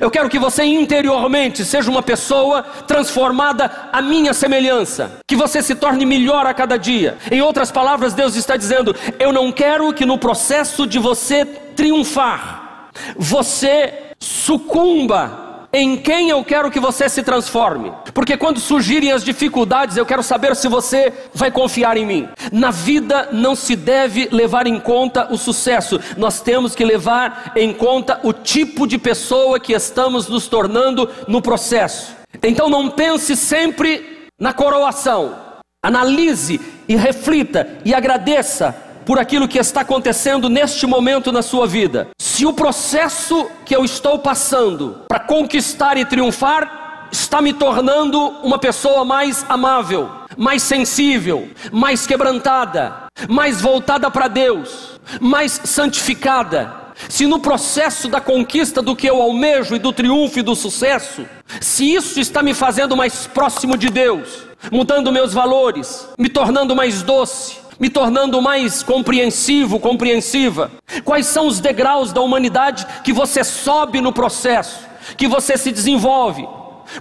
eu 0.00 0.10
quero 0.10 0.28
que 0.28 0.38
você 0.38 0.64
interiormente 0.64 1.64
seja 1.64 1.90
uma 1.90 2.02
pessoa 2.02 2.62
transformada 2.86 3.70
à 3.92 4.00
minha 4.00 4.32
semelhança, 4.32 5.18
que 5.26 5.36
você 5.36 5.62
se 5.62 5.74
torne 5.74 6.04
melhor 6.06 6.46
a 6.46 6.54
cada 6.54 6.78
dia. 6.78 7.16
Em 7.30 7.40
outras 7.40 7.70
palavras, 7.70 8.14
Deus 8.14 8.36
está 8.36 8.56
dizendo: 8.56 8.94
Eu 9.18 9.32
não 9.32 9.52
quero 9.52 9.92
que 9.92 10.06
no 10.06 10.18
processo 10.18 10.86
de 10.86 10.98
você 10.98 11.44
triunfar, 11.44 12.90
você 13.16 13.92
sucumba 14.18 15.43
em 15.74 15.96
quem 15.96 16.30
eu 16.30 16.44
quero 16.44 16.70
que 16.70 16.78
você 16.78 17.08
se 17.08 17.20
transforme. 17.20 17.92
Porque 18.14 18.36
quando 18.36 18.60
surgirem 18.60 19.10
as 19.10 19.24
dificuldades, 19.24 19.96
eu 19.96 20.06
quero 20.06 20.22
saber 20.22 20.54
se 20.54 20.68
você 20.68 21.12
vai 21.34 21.50
confiar 21.50 21.96
em 21.96 22.06
mim. 22.06 22.28
Na 22.52 22.70
vida 22.70 23.28
não 23.32 23.56
se 23.56 23.74
deve 23.74 24.28
levar 24.30 24.68
em 24.68 24.78
conta 24.78 25.26
o 25.32 25.36
sucesso, 25.36 25.98
nós 26.16 26.40
temos 26.40 26.76
que 26.76 26.84
levar 26.84 27.52
em 27.56 27.74
conta 27.74 28.20
o 28.22 28.32
tipo 28.32 28.86
de 28.86 28.96
pessoa 28.98 29.58
que 29.58 29.72
estamos 29.72 30.28
nos 30.28 30.46
tornando 30.46 31.10
no 31.26 31.42
processo. 31.42 32.14
Então 32.40 32.70
não 32.70 32.88
pense 32.88 33.34
sempre 33.34 34.28
na 34.38 34.52
coroação. 34.52 35.34
Analise 35.82 36.60
e 36.88 36.94
reflita 36.94 37.78
e 37.84 37.92
agradeça 37.92 38.74
por 39.04 39.18
aquilo 39.18 39.48
que 39.48 39.58
está 39.58 39.80
acontecendo 39.82 40.48
neste 40.48 40.86
momento 40.86 41.30
na 41.32 41.42
sua 41.42 41.66
vida. 41.66 42.08
Se 42.34 42.44
o 42.44 42.52
processo 42.52 43.48
que 43.64 43.76
eu 43.76 43.84
estou 43.84 44.18
passando 44.18 45.02
para 45.06 45.20
conquistar 45.20 45.96
e 45.96 46.04
triunfar 46.04 47.06
está 47.12 47.40
me 47.40 47.52
tornando 47.52 48.18
uma 48.42 48.58
pessoa 48.58 49.04
mais 49.04 49.46
amável, 49.48 50.10
mais 50.36 50.60
sensível, 50.64 51.48
mais 51.70 52.08
quebrantada, 52.08 53.04
mais 53.28 53.60
voltada 53.60 54.10
para 54.10 54.26
Deus, 54.26 54.98
mais 55.20 55.60
santificada, 55.62 56.74
se 57.08 57.24
no 57.24 57.38
processo 57.38 58.08
da 58.08 58.20
conquista 58.20 58.82
do 58.82 58.96
que 58.96 59.08
eu 59.08 59.22
almejo 59.22 59.76
e 59.76 59.78
do 59.78 59.92
triunfo 59.92 60.40
e 60.40 60.42
do 60.42 60.56
sucesso, 60.56 61.24
se 61.60 61.94
isso 61.94 62.18
está 62.18 62.42
me 62.42 62.52
fazendo 62.52 62.96
mais 62.96 63.28
próximo 63.28 63.76
de 63.76 63.90
Deus, 63.90 64.48
mudando 64.72 65.12
meus 65.12 65.32
valores, 65.32 66.08
me 66.18 66.28
tornando 66.28 66.74
mais 66.74 67.00
doce, 67.00 67.58
me 67.78 67.88
tornando 67.88 68.40
mais 68.40 68.82
compreensivo, 68.82 69.80
compreensiva? 69.80 70.70
Quais 71.04 71.26
são 71.26 71.46
os 71.46 71.60
degraus 71.60 72.12
da 72.12 72.20
humanidade 72.20 72.86
que 73.02 73.12
você 73.12 73.42
sobe 73.42 74.00
no 74.00 74.12
processo, 74.12 74.86
que 75.16 75.26
você 75.26 75.56
se 75.56 75.72
desenvolve? 75.72 76.46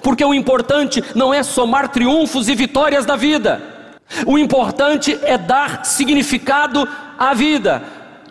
Porque 0.01 0.23
o 0.23 0.33
importante 0.33 1.03
não 1.13 1.33
é 1.33 1.43
somar 1.43 1.89
triunfos 1.89 2.47
e 2.49 2.55
vitórias 2.55 3.05
da 3.05 3.15
vida, 3.15 3.61
o 4.25 4.37
importante 4.37 5.17
é 5.23 5.37
dar 5.37 5.85
significado 5.85 6.87
à 7.17 7.33
vida 7.33 7.83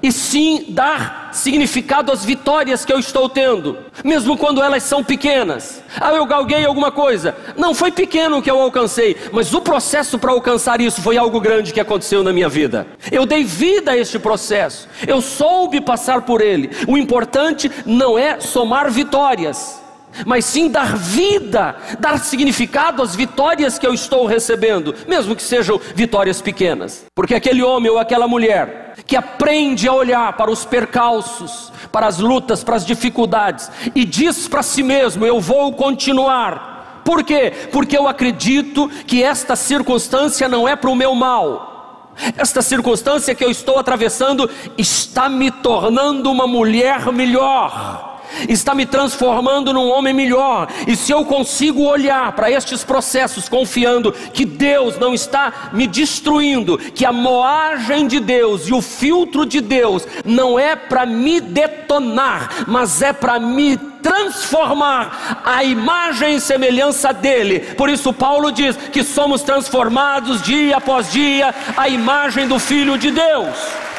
e 0.02 0.10
sim 0.12 0.66
dar 0.68 1.21
significado 1.32 2.12
às 2.12 2.24
vitórias 2.24 2.84
que 2.84 2.92
eu 2.92 2.98
estou 2.98 3.28
tendo, 3.28 3.78
mesmo 4.04 4.36
quando 4.36 4.62
elas 4.62 4.82
são 4.82 5.02
pequenas. 5.02 5.82
Ah, 6.00 6.12
eu 6.12 6.24
galguei 6.26 6.64
alguma 6.64 6.90
coisa. 6.90 7.34
Não 7.56 7.74
foi 7.74 7.90
pequeno 7.90 8.42
que 8.42 8.50
eu 8.50 8.60
alcancei, 8.60 9.16
mas 9.32 9.52
o 9.52 9.60
processo 9.60 10.18
para 10.18 10.32
alcançar 10.32 10.80
isso 10.80 11.02
foi 11.02 11.16
algo 11.16 11.40
grande 11.40 11.72
que 11.72 11.80
aconteceu 11.80 12.22
na 12.22 12.32
minha 12.32 12.48
vida. 12.48 12.86
Eu 13.10 13.26
dei 13.26 13.44
vida 13.44 13.92
a 13.92 13.96
este 13.96 14.18
processo, 14.18 14.88
eu 15.06 15.20
soube 15.20 15.80
passar 15.80 16.22
por 16.22 16.40
ele. 16.40 16.70
O 16.86 16.96
importante 16.96 17.70
não 17.84 18.18
é 18.18 18.40
somar 18.40 18.90
vitórias 18.90 19.81
mas 20.26 20.44
sim 20.44 20.68
dar 20.68 20.96
vida, 20.96 21.76
dar 21.98 22.18
significado 22.18 23.02
às 23.02 23.14
vitórias 23.14 23.78
que 23.78 23.86
eu 23.86 23.94
estou 23.94 24.26
recebendo, 24.26 24.94
mesmo 25.08 25.34
que 25.34 25.42
sejam 25.42 25.80
vitórias 25.94 26.40
pequenas. 26.40 27.04
Porque 27.14 27.34
aquele 27.34 27.62
homem 27.62 27.90
ou 27.90 27.98
aquela 27.98 28.28
mulher 28.28 28.94
que 29.06 29.16
aprende 29.16 29.88
a 29.88 29.92
olhar 29.92 30.32
para 30.34 30.50
os 30.50 30.64
percalços, 30.64 31.72
para 31.90 32.06
as 32.06 32.18
lutas, 32.18 32.62
para 32.62 32.76
as 32.76 32.86
dificuldades 32.86 33.70
e 33.94 34.04
diz 34.04 34.48
para 34.48 34.62
si 34.62 34.82
mesmo: 34.82 35.24
Eu 35.24 35.40
vou 35.40 35.72
continuar. 35.72 37.02
Por 37.04 37.24
quê? 37.24 37.52
Porque 37.72 37.96
eu 37.96 38.06
acredito 38.06 38.88
que 39.06 39.24
esta 39.24 39.56
circunstância 39.56 40.48
não 40.48 40.68
é 40.68 40.76
para 40.76 40.90
o 40.90 40.94
meu 40.94 41.14
mal. 41.14 42.12
Esta 42.36 42.62
circunstância 42.62 43.34
que 43.34 43.44
eu 43.44 43.50
estou 43.50 43.78
atravessando 43.78 44.48
está 44.76 45.28
me 45.28 45.50
tornando 45.50 46.30
uma 46.30 46.46
mulher 46.46 47.10
melhor 47.10 48.11
está 48.48 48.74
me 48.74 48.86
transformando 48.86 49.72
num 49.72 49.88
homem 49.88 50.12
melhor. 50.12 50.68
E 50.86 50.96
se 50.96 51.12
eu 51.12 51.24
consigo 51.24 51.82
olhar 51.82 52.32
para 52.32 52.50
estes 52.50 52.84
processos 52.84 53.48
confiando 53.48 54.12
que 54.12 54.44
Deus 54.44 54.98
não 54.98 55.14
está 55.14 55.70
me 55.72 55.86
destruindo, 55.86 56.78
que 56.78 57.04
a 57.04 57.12
moagem 57.12 58.06
de 58.06 58.20
Deus 58.20 58.68
e 58.68 58.72
o 58.72 58.82
filtro 58.82 59.44
de 59.44 59.60
Deus 59.60 60.06
não 60.24 60.58
é 60.58 60.76
para 60.76 61.06
me 61.06 61.40
detonar, 61.40 62.64
mas 62.66 63.02
é 63.02 63.12
para 63.12 63.38
me 63.38 63.76
transformar 64.02 65.40
a 65.44 65.62
imagem 65.62 66.36
e 66.36 66.40
semelhança 66.40 67.12
dele. 67.12 67.60
Por 67.60 67.88
isso 67.88 68.12
Paulo 68.12 68.50
diz 68.50 68.76
que 68.76 69.04
somos 69.04 69.42
transformados 69.42 70.42
dia 70.42 70.76
após 70.76 71.10
dia 71.10 71.54
a 71.76 71.88
imagem 71.88 72.48
do 72.48 72.58
filho 72.58 72.98
de 72.98 73.10
Deus. 73.10 73.91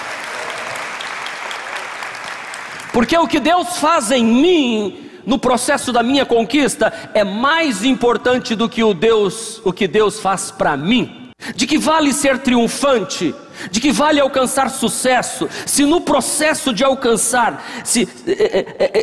Porque 2.94 3.18
o 3.18 3.28
que 3.28 3.40
Deus 3.40 3.78
faz 3.80 4.12
em 4.12 4.24
mim 4.24 5.10
no 5.26 5.40
processo 5.40 5.92
da 5.92 6.04
minha 6.04 6.26
conquista 6.26 6.94
é 7.14 7.24
mais 7.24 7.84
importante 7.84 8.56
do 8.56 8.70
que 8.70 8.84
o 8.84 8.94
Deus, 8.94 9.60
o 9.66 9.74
que 9.74 9.88
Deus 9.88 10.20
faz 10.20 10.52
para 10.52 10.78
mim. 10.78 11.32
De 11.56 11.66
que 11.66 11.78
vale 11.78 12.14
ser 12.14 12.38
triunfante 12.38 13.34
de 13.70 13.80
que 13.80 13.92
vale 13.92 14.20
alcançar 14.20 14.70
sucesso, 14.70 15.48
se 15.66 15.86
no 15.86 16.02
processo 16.02 16.74
de 16.74 16.84
alcançar 16.84 17.64
se, 17.84 18.08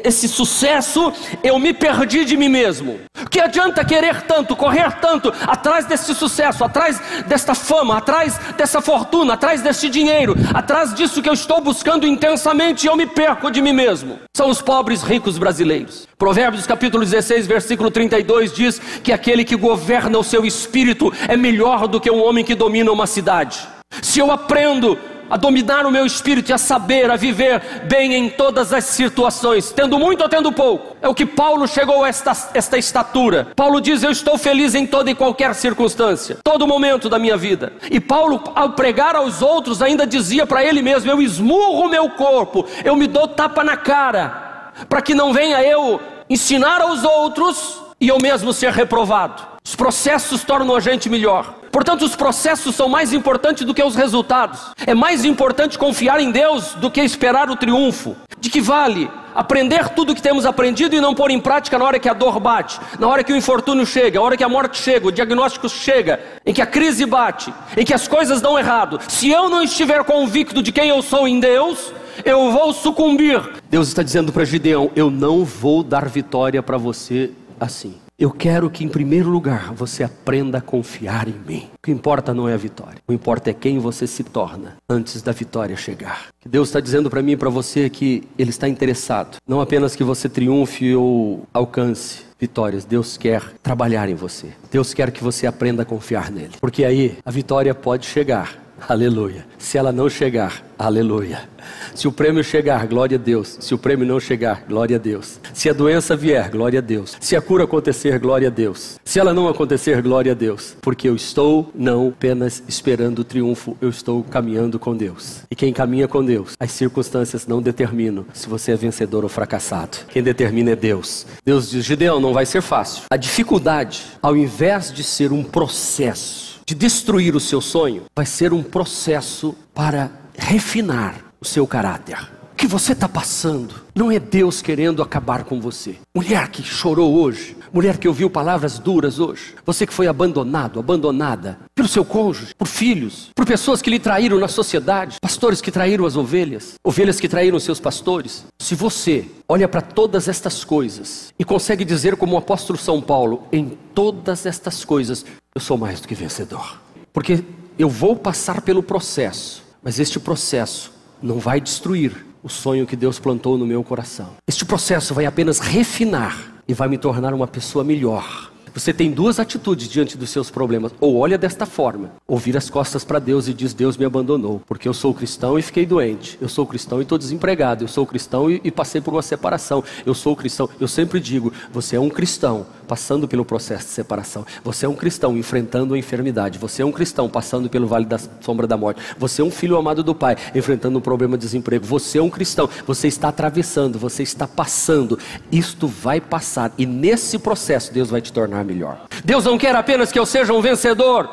esse 0.04 0.28
sucesso 0.28 1.12
eu 1.42 1.58
me 1.58 1.72
perdi 1.72 2.24
de 2.24 2.36
mim 2.36 2.48
mesmo. 2.48 3.00
Que 3.30 3.40
adianta 3.40 3.84
querer 3.84 4.22
tanto, 4.22 4.56
correr 4.56 4.92
tanto 5.00 5.32
atrás 5.46 5.86
desse 5.86 6.14
sucesso, 6.14 6.64
atrás 6.64 7.00
desta 7.26 7.54
fama, 7.54 7.98
atrás 7.98 8.38
dessa 8.56 8.80
fortuna, 8.80 9.34
atrás 9.34 9.62
deste 9.62 9.88
dinheiro, 9.88 10.34
atrás 10.54 10.94
disso 10.94 11.22
que 11.22 11.28
eu 11.28 11.34
estou 11.34 11.60
buscando 11.60 12.06
intensamente 12.06 12.84
e 12.84 12.88
eu 12.88 12.96
me 12.96 13.06
perco 13.06 13.50
de 13.50 13.62
mim 13.62 13.72
mesmo. 13.72 14.18
São 14.36 14.48
os 14.48 14.60
pobres 14.62 15.02
ricos 15.02 15.38
brasileiros. 15.38 16.08
Provérbios 16.18 16.66
capítulo 16.66 17.04
16, 17.04 17.46
versículo 17.46 17.90
32 17.90 18.52
diz 18.52 18.78
que 19.02 19.12
aquele 19.12 19.44
que 19.44 19.56
governa 19.56 20.18
o 20.18 20.24
seu 20.24 20.44
espírito 20.44 21.12
é 21.28 21.36
melhor 21.36 21.88
do 21.88 22.00
que 22.00 22.10
um 22.10 22.22
homem 22.22 22.44
que 22.44 22.54
domina 22.54 22.92
uma 22.92 23.06
cidade. 23.06 23.79
Se 24.02 24.18
eu 24.18 24.30
aprendo 24.30 24.98
a 25.30 25.36
dominar 25.36 25.86
o 25.86 25.92
meu 25.92 26.04
espírito 26.04 26.50
e 26.50 26.52
a 26.52 26.58
saber, 26.58 27.08
a 27.08 27.14
viver 27.14 27.62
bem 27.84 28.12
em 28.14 28.28
todas 28.28 28.72
as 28.72 28.84
situações, 28.84 29.70
tendo 29.70 29.96
muito 29.96 30.22
ou 30.22 30.28
tendo 30.28 30.50
pouco. 30.50 30.96
É 31.00 31.08
o 31.08 31.14
que 31.14 31.24
Paulo 31.24 31.68
chegou 31.68 32.02
a 32.02 32.08
esta, 32.08 32.32
esta 32.52 32.76
estatura. 32.76 33.52
Paulo 33.54 33.80
diz: 33.80 34.02
Eu 34.02 34.10
estou 34.10 34.36
feliz 34.36 34.74
em 34.74 34.84
toda 34.84 35.08
e 35.08 35.14
qualquer 35.14 35.54
circunstância, 35.54 36.38
todo 36.42 36.66
momento 36.66 37.08
da 37.08 37.18
minha 37.18 37.36
vida. 37.36 37.72
E 37.88 38.00
Paulo, 38.00 38.42
ao 38.56 38.70
pregar 38.70 39.14
aos 39.14 39.40
outros, 39.40 39.80
ainda 39.80 40.04
dizia 40.04 40.44
para 40.44 40.64
ele 40.64 40.82
mesmo: 40.82 41.08
Eu 41.08 41.22
esmurro 41.22 41.86
o 41.86 41.88
meu 41.88 42.10
corpo, 42.10 42.66
eu 42.84 42.96
me 42.96 43.06
dou 43.06 43.28
tapa 43.28 43.62
na 43.62 43.76
cara, 43.76 44.72
para 44.88 45.00
que 45.00 45.14
não 45.14 45.32
venha 45.32 45.62
eu 45.62 46.00
ensinar 46.28 46.80
aos 46.80 47.04
outros 47.04 47.80
e 48.00 48.08
eu 48.08 48.18
mesmo 48.18 48.52
ser 48.52 48.72
reprovado. 48.72 49.46
Os 49.64 49.76
processos 49.76 50.42
tornam 50.42 50.74
a 50.74 50.80
gente 50.80 51.08
melhor. 51.08 51.59
Portanto, 51.70 52.04
os 52.04 52.16
processos 52.16 52.74
são 52.74 52.88
mais 52.88 53.12
importantes 53.12 53.64
do 53.64 53.72
que 53.72 53.82
os 53.82 53.94
resultados. 53.94 54.60
É 54.86 54.94
mais 54.94 55.24
importante 55.24 55.78
confiar 55.78 56.20
em 56.20 56.30
Deus 56.30 56.74
do 56.74 56.90
que 56.90 57.00
esperar 57.00 57.48
o 57.50 57.56
triunfo. 57.56 58.16
De 58.38 58.50
que 58.50 58.60
vale 58.60 59.08
aprender 59.34 59.88
tudo 59.90 60.12
o 60.12 60.14
que 60.14 60.22
temos 60.22 60.44
aprendido 60.44 60.94
e 60.96 61.00
não 61.00 61.14
pôr 61.14 61.30
em 61.30 61.40
prática 61.40 61.78
na 61.78 61.84
hora 61.84 61.98
que 61.98 62.08
a 62.08 62.12
dor 62.12 62.40
bate, 62.40 62.80
na 62.98 63.06
hora 63.06 63.22
que 63.22 63.32
o 63.32 63.36
infortúnio 63.36 63.86
chega, 63.86 64.18
na 64.18 64.24
hora 64.24 64.36
que 64.36 64.44
a 64.44 64.48
morte 64.48 64.78
chega, 64.78 65.06
o 65.06 65.12
diagnóstico 65.12 65.68
chega, 65.68 66.20
em 66.44 66.52
que 66.52 66.60
a 66.60 66.66
crise 66.66 67.06
bate, 67.06 67.52
em 67.76 67.84
que 67.84 67.94
as 67.94 68.08
coisas 68.08 68.40
dão 68.40 68.58
errado. 68.58 69.00
Se 69.08 69.30
eu 69.30 69.48
não 69.48 69.62
estiver 69.62 70.02
convicto 70.04 70.62
de 70.62 70.72
quem 70.72 70.88
eu 70.88 71.00
sou 71.02 71.28
em 71.28 71.38
Deus, 71.38 71.92
eu 72.24 72.50
vou 72.50 72.72
sucumbir. 72.72 73.40
Deus 73.70 73.88
está 73.88 74.02
dizendo 74.02 74.32
para 74.32 74.44
Gideão: 74.44 74.90
Eu 74.96 75.10
não 75.10 75.44
vou 75.44 75.82
dar 75.82 76.08
vitória 76.08 76.62
para 76.62 76.76
você 76.76 77.30
assim. 77.58 77.99
Eu 78.20 78.30
quero 78.30 78.68
que, 78.68 78.84
em 78.84 78.88
primeiro 78.88 79.30
lugar, 79.30 79.72
você 79.72 80.04
aprenda 80.04 80.58
a 80.58 80.60
confiar 80.60 81.26
em 81.26 81.40
mim. 81.48 81.70
O 81.74 81.82
que 81.82 81.90
importa 81.90 82.34
não 82.34 82.46
é 82.46 82.52
a 82.52 82.56
vitória, 82.58 82.98
o 82.98 83.10
que 83.10 83.14
importa 83.14 83.48
é 83.48 83.54
quem 83.54 83.78
você 83.78 84.06
se 84.06 84.22
torna 84.22 84.76
antes 84.86 85.22
da 85.22 85.32
vitória 85.32 85.74
chegar. 85.74 86.26
Que 86.38 86.46
Deus 86.46 86.68
está 86.68 86.80
dizendo 86.80 87.08
para 87.08 87.22
mim 87.22 87.32
e 87.32 87.36
para 87.38 87.48
você 87.48 87.88
que 87.88 88.28
Ele 88.38 88.50
está 88.50 88.68
interessado, 88.68 89.38
não 89.48 89.62
apenas 89.62 89.96
que 89.96 90.04
você 90.04 90.28
triunfe 90.28 90.94
ou 90.94 91.46
alcance 91.54 92.20
vitórias, 92.38 92.84
Deus 92.84 93.16
quer 93.16 93.42
trabalhar 93.62 94.06
em 94.10 94.14
você. 94.14 94.48
Deus 94.70 94.92
quer 94.92 95.10
que 95.10 95.24
você 95.24 95.46
aprenda 95.46 95.80
a 95.80 95.86
confiar 95.86 96.30
nele, 96.30 96.52
porque 96.60 96.84
aí 96.84 97.16
a 97.24 97.30
vitória 97.30 97.74
pode 97.74 98.04
chegar 98.04 98.69
aleluia. 98.88 99.46
Se 99.58 99.78
ela 99.78 99.92
não 99.92 100.08
chegar, 100.08 100.64
aleluia. 100.78 101.48
Se 101.94 102.08
o 102.08 102.12
prêmio 102.12 102.42
chegar, 102.42 102.86
glória 102.86 103.16
a 103.16 103.20
Deus. 103.20 103.58
Se 103.60 103.74
o 103.74 103.78
prêmio 103.78 104.06
não 104.06 104.18
chegar, 104.18 104.64
glória 104.66 104.96
a 104.96 104.98
Deus. 104.98 105.38
Se 105.52 105.68
a 105.68 105.72
doença 105.72 106.16
vier, 106.16 106.50
glória 106.50 106.78
a 106.78 106.82
Deus. 106.82 107.16
Se 107.20 107.36
a 107.36 107.40
cura 107.40 107.64
acontecer, 107.64 108.18
glória 108.18 108.48
a 108.48 108.50
Deus. 108.50 108.98
Se 109.04 109.18
ela 109.18 109.34
não 109.34 109.48
acontecer, 109.48 110.00
glória 110.00 110.32
a 110.32 110.34
Deus. 110.34 110.76
Porque 110.80 111.08
eu 111.08 111.14
estou 111.14 111.70
não 111.74 112.08
apenas 112.08 112.62
esperando 112.68 113.20
o 113.20 113.24
triunfo, 113.24 113.76
eu 113.80 113.88
estou 113.88 114.22
caminhando 114.24 114.78
com 114.78 114.96
Deus. 114.96 115.40
E 115.50 115.54
quem 115.54 115.72
caminha 115.72 116.08
com 116.08 116.24
Deus, 116.24 116.54
as 116.58 116.70
circunstâncias 116.72 117.46
não 117.46 117.60
determinam 117.60 118.24
se 118.32 118.48
você 118.48 118.72
é 118.72 118.76
vencedor 118.76 119.22
ou 119.22 119.28
fracassado. 119.28 119.98
Quem 120.08 120.22
determina 120.22 120.70
é 120.70 120.76
Deus. 120.76 121.26
Deus 121.44 121.70
diz: 121.70 121.84
Gideão, 121.84 122.20
não 122.20 122.32
vai 122.32 122.46
ser 122.46 122.62
fácil. 122.62 123.04
A 123.10 123.16
dificuldade, 123.16 124.02
ao 124.22 124.36
invés 124.36 124.92
de 124.92 125.02
ser 125.02 125.32
um 125.32 125.42
processo, 125.42 126.49
de 126.70 126.74
destruir 126.76 127.34
o 127.34 127.40
seu 127.40 127.60
sonho, 127.60 128.04
vai 128.14 128.24
ser 128.24 128.52
um 128.52 128.62
processo 128.62 129.56
para 129.74 130.08
refinar 130.38 131.16
o 131.40 131.44
seu 131.44 131.66
caráter. 131.66 132.16
O 132.52 132.56
que 132.56 132.68
você 132.68 132.92
está 132.92 133.08
passando 133.08 133.74
não 133.92 134.08
é 134.08 134.20
Deus 134.20 134.62
querendo 134.62 135.02
acabar 135.02 135.42
com 135.42 135.60
você. 135.60 135.96
Mulher 136.14 136.48
que 136.48 136.62
chorou 136.62 137.12
hoje, 137.16 137.56
mulher 137.72 137.98
que 137.98 138.06
ouviu 138.06 138.30
palavras 138.30 138.78
duras 138.78 139.18
hoje, 139.18 139.56
você 139.66 139.84
que 139.84 139.92
foi 139.92 140.06
abandonado, 140.06 140.78
abandonada 140.78 141.58
pelo 141.74 141.88
seu 141.88 142.04
cônjuge, 142.04 142.54
por 142.54 142.68
filhos, 142.68 143.30
por 143.34 143.44
pessoas 143.44 143.82
que 143.82 143.90
lhe 143.90 143.98
traíram 143.98 144.38
na 144.38 144.46
sociedade, 144.46 145.16
pastores 145.20 145.60
que 145.60 145.72
traíram 145.72 146.06
as 146.06 146.16
ovelhas, 146.16 146.74
ovelhas 146.84 147.18
que 147.18 147.28
traíram 147.28 147.58
seus 147.58 147.80
pastores. 147.80 148.44
Se 148.60 148.76
você 148.76 149.26
olha 149.48 149.66
para 149.66 149.80
todas 149.80 150.28
estas 150.28 150.62
coisas 150.62 151.34
e 151.36 151.44
consegue 151.44 151.84
dizer, 151.84 152.14
como 152.14 152.34
o 152.34 152.38
apóstolo 152.38 152.78
São 152.78 153.00
Paulo, 153.00 153.48
em 153.50 153.76
todas 153.92 154.46
estas 154.46 154.84
coisas 154.84 155.24
eu 155.54 155.60
sou 155.60 155.76
mais 155.76 156.00
do 156.00 156.08
que 156.08 156.14
vencedor. 156.14 156.80
Porque 157.12 157.42
eu 157.78 157.88
vou 157.88 158.14
passar 158.14 158.62
pelo 158.62 158.82
processo, 158.82 159.64
mas 159.82 159.98
este 159.98 160.20
processo 160.20 160.92
não 161.22 161.38
vai 161.38 161.60
destruir 161.60 162.24
o 162.42 162.48
sonho 162.48 162.86
que 162.86 162.96
Deus 162.96 163.18
plantou 163.18 163.58
no 163.58 163.66
meu 163.66 163.82
coração. 163.82 164.30
Este 164.46 164.64
processo 164.64 165.12
vai 165.12 165.26
apenas 165.26 165.58
refinar 165.58 166.62
e 166.66 166.72
vai 166.72 166.88
me 166.88 166.96
tornar 166.96 167.34
uma 167.34 167.46
pessoa 167.46 167.84
melhor. 167.84 168.50
Você 168.72 168.92
tem 168.92 169.10
duas 169.10 169.40
atitudes 169.40 169.88
diante 169.88 170.16
dos 170.16 170.30
seus 170.30 170.50
problemas. 170.50 170.92
Ou 171.00 171.16
olha 171.16 171.36
desta 171.36 171.66
forma, 171.66 172.12
ou 172.26 172.38
vira 172.38 172.58
as 172.58 172.70
costas 172.70 173.04
para 173.04 173.18
Deus 173.18 173.48
e 173.48 173.54
diz: 173.54 173.74
Deus 173.74 173.96
me 173.96 174.04
abandonou, 174.04 174.62
porque 174.66 174.88
eu 174.88 174.94
sou 174.94 175.12
cristão 175.12 175.58
e 175.58 175.62
fiquei 175.62 175.84
doente. 175.84 176.38
Eu 176.40 176.48
sou 176.48 176.64
cristão 176.64 177.00
e 177.00 177.02
estou 177.02 177.18
desempregado. 177.18 177.84
Eu 177.84 177.88
sou 177.88 178.06
cristão 178.06 178.50
e, 178.50 178.60
e 178.62 178.70
passei 178.70 179.00
por 179.00 179.12
uma 179.12 179.22
separação. 179.22 179.82
Eu 180.06 180.14
sou 180.14 180.36
cristão. 180.36 180.68
Eu 180.78 180.86
sempre 180.86 181.18
digo: 181.18 181.52
você 181.72 181.96
é 181.96 182.00
um 182.00 182.08
cristão 182.08 182.66
passando 182.90 183.28
pelo 183.28 183.44
processo 183.44 183.84
de 183.84 183.92
separação. 183.92 184.44
Você 184.64 184.84
é 184.84 184.88
um 184.88 184.96
cristão 184.96 185.36
enfrentando 185.36 185.94
a 185.94 185.98
enfermidade. 185.98 186.58
Você 186.58 186.82
é 186.82 186.84
um 186.84 186.90
cristão 186.90 187.28
passando 187.28 187.70
pelo 187.70 187.86
vale 187.86 188.04
da 188.04 188.18
sombra 188.40 188.66
da 188.66 188.76
morte. 188.76 189.00
Você 189.16 189.42
é 189.42 189.44
um 189.44 189.50
filho 189.50 189.76
amado 189.76 190.02
do 190.02 190.12
Pai 190.12 190.36
enfrentando 190.52 190.98
um 190.98 191.00
problema 191.00 191.38
de 191.38 191.44
desemprego. 191.44 191.86
Você 191.86 192.18
é 192.18 192.22
um 192.22 192.28
cristão. 192.28 192.68
Você 192.88 193.06
está 193.06 193.28
atravessando, 193.28 193.96
você 193.96 194.24
está 194.24 194.44
passando. 194.44 195.16
Isto 195.52 195.86
vai 195.86 196.20
passar 196.20 196.72
e 196.76 196.84
nesse 196.84 197.38
processo 197.38 197.94
Deus 197.94 198.10
vai 198.10 198.20
te 198.20 198.32
tornar 198.32 198.64
melhor. 198.64 199.02
Deus 199.24 199.44
não 199.44 199.56
quer 199.56 199.76
apenas 199.76 200.10
que 200.10 200.18
eu 200.18 200.26
seja 200.26 200.52
um 200.52 200.60
vencedor. 200.60 201.30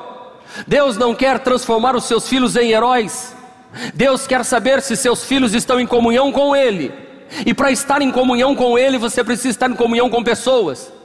Deus 0.68 0.96
não 0.96 1.16
quer 1.16 1.40
transformar 1.40 1.96
os 1.96 2.04
seus 2.04 2.30
filhos 2.30 2.56
em 2.56 2.70
heróis. 2.70 3.36
Deus 3.96 4.28
quer 4.28 4.46
saber 4.46 4.80
se 4.84 4.96
seus 4.96 5.24
filhos 5.24 5.56
estão 5.56 5.80
em 5.80 5.88
comunhão 5.88 6.32
com 6.32 6.56
Ele. 6.56 6.94
E 7.48 7.52
para 7.52 7.72
estar 7.72 8.00
em 8.04 8.12
comunhão 8.12 8.56
com 8.56 8.78
Ele, 8.78 9.00
você 9.00 9.24
precisa 9.24 9.50
estar 9.50 9.72
em 9.72 9.76
comunhão 9.76 10.08
com 10.08 10.24
pessoas. 10.24 10.96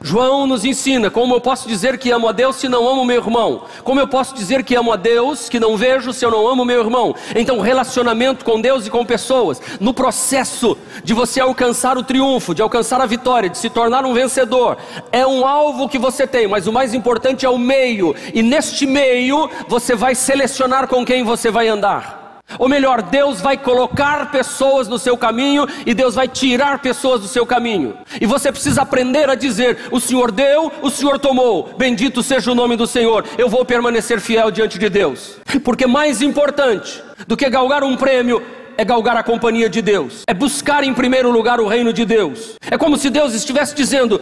João 0.00 0.46
nos 0.46 0.64
ensina 0.64 1.10
como 1.10 1.34
eu 1.34 1.40
posso 1.40 1.68
dizer 1.68 1.98
que 1.98 2.10
amo 2.10 2.28
a 2.28 2.32
Deus 2.32 2.56
se 2.56 2.68
não 2.68 2.88
amo 2.88 3.04
meu 3.04 3.16
irmão. 3.16 3.64
Como 3.82 4.00
eu 4.00 4.06
posso 4.06 4.34
dizer 4.34 4.62
que 4.62 4.74
amo 4.74 4.92
a 4.92 4.96
Deus 4.96 5.48
que 5.48 5.58
não 5.58 5.76
vejo 5.76 6.12
se 6.12 6.24
eu 6.24 6.30
não 6.30 6.46
amo 6.46 6.64
meu 6.64 6.80
irmão. 6.80 7.14
Então, 7.34 7.60
relacionamento 7.60 8.44
com 8.44 8.60
Deus 8.60 8.86
e 8.86 8.90
com 8.90 9.04
pessoas, 9.04 9.60
no 9.80 9.92
processo 9.92 10.76
de 11.02 11.14
você 11.14 11.40
alcançar 11.40 11.98
o 11.98 12.02
triunfo, 12.02 12.54
de 12.54 12.62
alcançar 12.62 13.00
a 13.00 13.06
vitória, 13.06 13.50
de 13.50 13.58
se 13.58 13.70
tornar 13.70 14.04
um 14.04 14.14
vencedor, 14.14 14.76
é 15.10 15.26
um 15.26 15.46
alvo 15.46 15.88
que 15.88 15.98
você 15.98 16.26
tem, 16.26 16.46
mas 16.46 16.66
o 16.66 16.72
mais 16.72 16.94
importante 16.94 17.44
é 17.44 17.48
o 17.48 17.58
meio. 17.58 18.14
E 18.32 18.42
neste 18.42 18.86
meio, 18.86 19.50
você 19.66 19.94
vai 19.94 20.14
selecionar 20.14 20.86
com 20.86 21.04
quem 21.04 21.24
você 21.24 21.50
vai 21.50 21.68
andar. 21.68 22.17
Ou 22.58 22.68
melhor, 22.68 23.02
Deus 23.02 23.40
vai 23.40 23.58
colocar 23.58 24.30
pessoas 24.30 24.88
no 24.88 24.98
seu 24.98 25.16
caminho 25.16 25.66
e 25.84 25.92
Deus 25.92 26.14
vai 26.14 26.26
tirar 26.26 26.78
pessoas 26.78 27.20
do 27.20 27.28
seu 27.28 27.44
caminho. 27.44 27.96
E 28.20 28.24
você 28.24 28.50
precisa 28.50 28.82
aprender 28.82 29.28
a 29.28 29.34
dizer: 29.34 29.78
O 29.90 30.00
Senhor 30.00 30.30
deu, 30.30 30.72
o 30.80 30.88
Senhor 30.88 31.18
tomou. 31.18 31.74
Bendito 31.76 32.22
seja 32.22 32.50
o 32.50 32.54
nome 32.54 32.76
do 32.76 32.86
Senhor. 32.86 33.24
Eu 33.36 33.48
vou 33.48 33.64
permanecer 33.64 34.20
fiel 34.20 34.50
diante 34.50 34.78
de 34.78 34.88
Deus. 34.88 35.36
Porque 35.62 35.86
mais 35.86 36.22
importante 36.22 37.02
do 37.26 37.36
que 37.36 37.48
galgar 37.50 37.84
um 37.84 37.96
prêmio 37.96 38.42
é 38.78 38.84
galgar 38.84 39.16
a 39.16 39.24
companhia 39.24 39.68
de 39.68 39.82
Deus, 39.82 40.22
é 40.24 40.32
buscar 40.32 40.84
em 40.84 40.94
primeiro 40.94 41.32
lugar 41.32 41.60
o 41.60 41.66
reino 41.66 41.92
de 41.92 42.04
Deus. 42.04 42.54
É 42.70 42.78
como 42.78 42.96
se 42.96 43.10
Deus 43.10 43.34
estivesse 43.34 43.74
dizendo: 43.74 44.20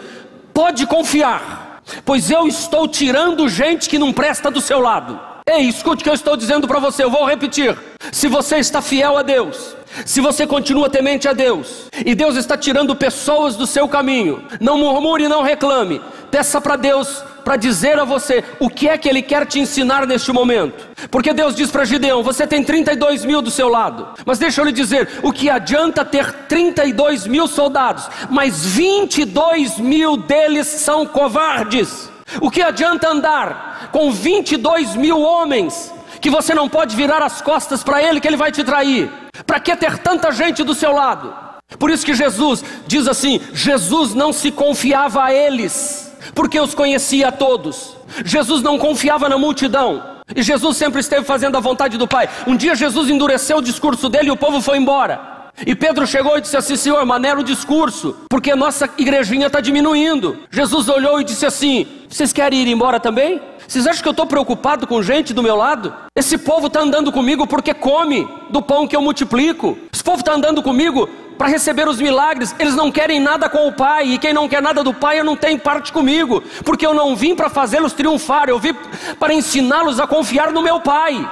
Pode 0.52 0.86
confiar, 0.86 1.82
pois 2.04 2.30
eu 2.30 2.48
estou 2.48 2.88
tirando 2.88 3.48
gente 3.48 3.88
que 3.88 3.98
não 3.98 4.12
presta 4.12 4.50
do 4.50 4.60
seu 4.60 4.80
lado. 4.80 5.20
Ei, 5.48 5.68
escute 5.68 6.00
o 6.00 6.04
que 6.04 6.10
eu 6.10 6.14
estou 6.14 6.36
dizendo 6.36 6.66
para 6.66 6.80
você, 6.80 7.04
eu 7.04 7.10
vou 7.10 7.24
repetir. 7.24 7.76
Se 8.12 8.28
você 8.28 8.56
está 8.56 8.80
fiel 8.80 9.16
a 9.16 9.22
Deus, 9.22 9.76
se 10.04 10.20
você 10.20 10.46
continua 10.46 10.88
temente 10.88 11.28
a 11.28 11.32
Deus, 11.32 11.86
e 12.04 12.14
Deus 12.14 12.36
está 12.36 12.56
tirando 12.56 12.94
pessoas 12.94 13.56
do 13.56 13.66
seu 13.66 13.88
caminho, 13.88 14.44
não 14.60 14.78
murmure, 14.78 15.28
não 15.28 15.42
reclame, 15.42 16.00
peça 16.30 16.60
para 16.60 16.76
Deus 16.76 17.22
para 17.44 17.56
dizer 17.56 17.98
a 17.98 18.04
você 18.04 18.42
o 18.58 18.68
que 18.68 18.88
é 18.88 18.98
que 18.98 19.08
Ele 19.08 19.22
quer 19.22 19.46
te 19.46 19.60
ensinar 19.60 20.06
neste 20.06 20.32
momento. 20.32 20.88
Porque 21.10 21.32
Deus 21.32 21.54
diz 21.54 21.70
para 21.70 21.84
Gideão: 21.84 22.22
Você 22.22 22.46
tem 22.46 22.64
32 22.64 23.24
mil 23.24 23.40
do 23.40 23.50
seu 23.50 23.68
lado, 23.68 24.08
mas 24.24 24.38
deixa 24.38 24.60
eu 24.60 24.64
lhe 24.64 24.72
dizer: 24.72 25.20
o 25.22 25.32
que 25.32 25.48
adianta 25.48 26.04
ter 26.04 26.32
32 26.48 27.26
mil 27.26 27.46
soldados, 27.46 28.08
mas 28.28 28.66
22 28.66 29.78
mil 29.78 30.16
deles 30.16 30.66
são 30.66 31.06
covardes. 31.06 32.10
O 32.40 32.50
que 32.50 32.60
adianta 32.60 33.08
andar 33.08 33.90
com 33.92 34.10
22 34.10 34.96
mil 34.96 35.20
homens 35.20 35.92
que 36.20 36.30
você 36.30 36.54
não 36.54 36.68
pode 36.68 36.96
virar 36.96 37.22
as 37.22 37.40
costas 37.40 37.82
para 37.82 38.02
ele, 38.02 38.20
que 38.20 38.28
ele 38.28 38.36
vai 38.36 38.50
te 38.50 38.64
trair. 38.64 39.10
Para 39.46 39.60
que 39.60 39.74
ter 39.76 39.98
tanta 39.98 40.30
gente 40.32 40.62
do 40.62 40.74
seu 40.74 40.92
lado? 40.92 41.34
Por 41.78 41.90
isso 41.90 42.06
que 42.06 42.14
Jesus 42.14 42.64
diz 42.86 43.06
assim: 43.08 43.40
Jesus 43.52 44.14
não 44.14 44.32
se 44.32 44.50
confiava 44.50 45.24
a 45.24 45.32
eles, 45.32 46.16
porque 46.34 46.58
os 46.58 46.74
conhecia 46.74 47.28
a 47.28 47.32
todos. 47.32 47.96
Jesus 48.24 48.62
não 48.62 48.78
confiava 48.78 49.28
na 49.28 49.36
multidão. 49.36 50.16
E 50.34 50.42
Jesus 50.42 50.76
sempre 50.76 51.00
esteve 51.00 51.24
fazendo 51.24 51.56
a 51.56 51.60
vontade 51.60 51.96
do 51.96 52.08
Pai. 52.08 52.28
Um 52.46 52.56
dia 52.56 52.74
Jesus 52.74 53.08
endureceu 53.08 53.58
o 53.58 53.62
discurso 53.62 54.08
dele 54.08 54.28
e 54.28 54.32
o 54.32 54.36
povo 54.36 54.60
foi 54.60 54.76
embora. 54.76 55.36
E 55.64 55.74
Pedro 55.74 56.06
chegou 56.06 56.36
e 56.36 56.40
disse 56.40 56.56
assim: 56.56 56.76
Senhor, 56.76 57.04
maneira 57.06 57.40
o 57.40 57.44
discurso, 57.44 58.16
porque 58.28 58.50
a 58.50 58.56
nossa 58.56 58.90
igrejinha 58.98 59.46
está 59.46 59.60
diminuindo. 59.60 60.38
Jesus 60.50 60.88
olhou 60.88 61.20
e 61.20 61.24
disse 61.24 61.46
assim: 61.46 61.86
Vocês 62.08 62.32
querem 62.32 62.60
ir 62.62 62.68
embora 62.68 63.00
também? 63.00 63.40
Vocês 63.68 63.86
acham 63.86 64.02
que 64.02 64.08
eu 64.08 64.12
estou 64.12 64.26
preocupado 64.26 64.86
com 64.86 65.02
gente 65.02 65.34
do 65.34 65.42
meu 65.42 65.56
lado? 65.56 65.92
Esse 66.14 66.38
povo 66.38 66.68
está 66.68 66.80
andando 66.80 67.10
comigo 67.10 67.46
porque 67.46 67.74
come 67.74 68.28
do 68.50 68.62
pão 68.62 68.86
que 68.86 68.94
eu 68.94 69.02
multiplico. 69.02 69.76
Esse 69.92 70.04
povo 70.04 70.20
está 70.20 70.34
andando 70.34 70.62
comigo 70.62 71.08
para 71.36 71.48
receber 71.48 71.88
os 71.88 72.00
milagres. 72.00 72.54
Eles 72.58 72.76
não 72.76 72.92
querem 72.92 73.18
nada 73.18 73.48
com 73.48 73.66
o 73.66 73.72
Pai. 73.72 74.06
E 74.06 74.18
quem 74.18 74.32
não 74.32 74.48
quer 74.48 74.62
nada 74.62 74.84
do 74.84 74.94
Pai, 74.94 75.22
não 75.22 75.36
tem 75.36 75.58
parte 75.58 75.92
comigo. 75.92 76.42
Porque 76.64 76.86
eu 76.86 76.94
não 76.94 77.16
vim 77.16 77.34
para 77.34 77.50
fazê-los 77.50 77.92
triunfar. 77.92 78.48
Eu 78.48 78.58
vim 78.58 78.74
para 79.18 79.34
ensiná-los 79.34 79.98
a 79.98 80.06
confiar 80.06 80.52
no 80.52 80.62
meu 80.62 80.80
Pai. 80.80 81.28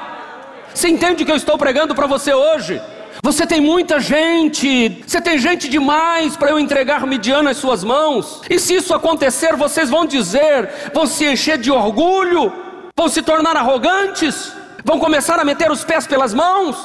Você 0.74 0.88
entende 0.88 1.22
o 1.22 1.26
que 1.26 1.30
eu 1.30 1.36
estou 1.36 1.56
pregando 1.56 1.94
para 1.94 2.06
você 2.06 2.34
hoje? 2.34 2.82
Você 3.24 3.46
tem 3.46 3.58
muita 3.58 4.00
gente, 4.00 5.02
você 5.06 5.18
tem 5.18 5.38
gente 5.38 5.66
demais 5.66 6.36
para 6.36 6.50
eu 6.50 6.58
entregar 6.60 7.06
Midian 7.06 7.42
nas 7.42 7.56
suas 7.56 7.82
mãos. 7.82 8.42
E 8.50 8.58
se 8.58 8.74
isso 8.74 8.92
acontecer, 8.92 9.56
vocês 9.56 9.88
vão 9.88 10.04
dizer, 10.04 10.90
vão 10.92 11.06
se 11.06 11.24
encher 11.24 11.56
de 11.56 11.70
orgulho, 11.70 12.52
vão 12.94 13.08
se 13.08 13.22
tornar 13.22 13.56
arrogantes, 13.56 14.52
vão 14.84 14.98
começar 14.98 15.40
a 15.40 15.44
meter 15.44 15.70
os 15.70 15.82
pés 15.82 16.06
pelas 16.06 16.34
mãos, 16.34 16.76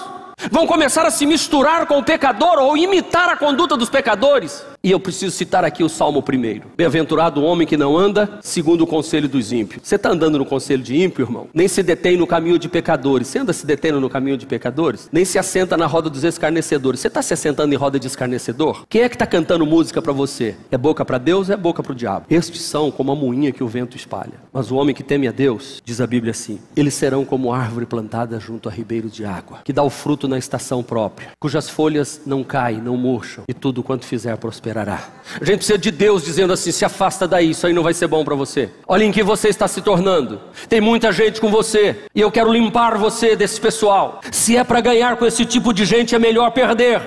vão 0.49 0.65
começar 0.65 1.05
a 1.05 1.11
se 1.11 1.25
misturar 1.25 1.85
com 1.85 1.97
o 1.97 2.03
pecador 2.03 2.57
ou 2.57 2.77
imitar 2.77 3.27
a 3.27 3.35
conduta 3.35 3.75
dos 3.75 3.89
pecadores. 3.89 4.65
E 4.81 4.91
eu 4.91 4.99
preciso 4.99 5.35
citar 5.35 5.65
aqui 5.65 5.83
o 5.83 5.89
Salmo 5.89 6.23
primeiro. 6.23 6.71
Bem-aventurado 6.77 7.41
o 7.41 7.43
homem 7.43 7.67
que 7.67 7.75
não 7.75 7.97
anda 7.97 8.39
segundo 8.41 8.85
o 8.85 8.87
conselho 8.87 9.27
dos 9.27 9.51
ímpios. 9.51 9.81
Você 9.83 9.95
está 9.95 10.09
andando 10.09 10.37
no 10.37 10.45
conselho 10.45 10.81
de 10.81 10.95
ímpio, 10.95 11.25
irmão? 11.25 11.49
Nem 11.53 11.67
se 11.67 11.83
detém 11.83 12.15
no 12.15 12.25
caminho 12.25 12.57
de 12.57 12.69
pecadores. 12.69 13.27
Você 13.27 13.39
anda 13.39 13.51
se 13.51 13.65
detendo 13.65 13.99
no 13.99 14.09
caminho 14.09 14.37
de 14.37 14.45
pecadores? 14.45 15.09
Nem 15.11 15.25
se 15.25 15.37
assenta 15.37 15.75
na 15.75 15.85
roda 15.85 16.09
dos 16.09 16.23
escarnecedores. 16.23 17.01
Você 17.01 17.09
está 17.09 17.21
se 17.21 17.33
assentando 17.33 17.73
em 17.73 17.77
roda 17.77 17.99
de 17.99 18.07
escarnecedor? 18.07 18.85
Quem 18.87 19.01
é 19.01 19.09
que 19.09 19.15
está 19.15 19.27
cantando 19.27 19.65
música 19.65 20.01
para 20.01 20.13
você? 20.13 20.55
É 20.71 20.77
boca 20.77 21.03
para 21.03 21.17
Deus 21.17 21.49
ou 21.49 21.55
é 21.55 21.57
boca 21.57 21.83
para 21.83 21.91
o 21.91 21.95
diabo? 21.95 22.27
Estes 22.29 22.61
são 22.61 22.89
como 22.89 23.11
a 23.11 23.15
moinha 23.15 23.51
que 23.51 23.63
o 23.63 23.67
vento 23.67 23.97
espalha. 23.97 24.39
Mas 24.53 24.71
o 24.71 24.77
homem 24.77 24.95
que 24.95 25.03
teme 25.03 25.27
a 25.27 25.31
Deus, 25.33 25.81
diz 25.83 25.99
a 25.99 26.07
Bíblia 26.07 26.31
assim: 26.31 26.57
eles 26.73 26.93
serão 26.93 27.25
como 27.25 27.51
árvore 27.51 27.85
plantada 27.85 28.39
junto 28.39 28.69
a 28.69 28.71
ribeiro 28.71 29.09
de 29.09 29.25
água, 29.25 29.59
que 29.65 29.73
dá 29.73 29.83
o 29.83 29.89
fruto 29.89 30.25
na 30.25 30.37
estação 30.37 30.81
própria, 30.81 31.31
cujas 31.37 31.69
folhas 31.69 32.21
não 32.25 32.45
caem, 32.45 32.79
não 32.79 32.95
murcham, 32.95 33.43
e 33.45 33.53
tudo 33.53 33.83
quanto 33.83 34.05
fizer 34.05 34.37
prosperar 34.37 34.68
prosperará. 34.69 34.99
A 35.39 35.45
gente 35.45 35.57
precisa 35.57 35.77
de 35.77 35.91
Deus 35.91 36.23
dizendo 36.23 36.53
assim: 36.53 36.71
se 36.71 36.85
afasta 36.85 37.27
daí, 37.27 37.51
isso 37.51 37.65
aí 37.65 37.73
não 37.73 37.83
vai 37.83 37.93
ser 37.93 38.07
bom 38.07 38.23
para 38.23 38.35
você. 38.35 38.69
Olha 38.87 39.03
em 39.03 39.11
que 39.11 39.23
você 39.23 39.49
está 39.49 39.67
se 39.67 39.81
tornando. 39.81 40.39
Tem 40.67 40.79
muita 40.79 41.11
gente 41.11 41.41
com 41.41 41.49
você 41.49 41.95
e 42.13 42.21
eu 42.21 42.31
quero 42.31 42.51
limpar 42.51 42.97
você 42.97 43.35
desse 43.35 43.59
pessoal. 43.59 44.21
Se 44.31 44.55
é 44.55 44.63
para 44.63 44.81
ganhar 44.81 45.17
com 45.17 45.25
esse 45.25 45.45
tipo 45.45 45.73
de 45.73 45.85
gente, 45.85 46.15
é 46.15 46.19
melhor 46.19 46.51
perder. 46.51 47.01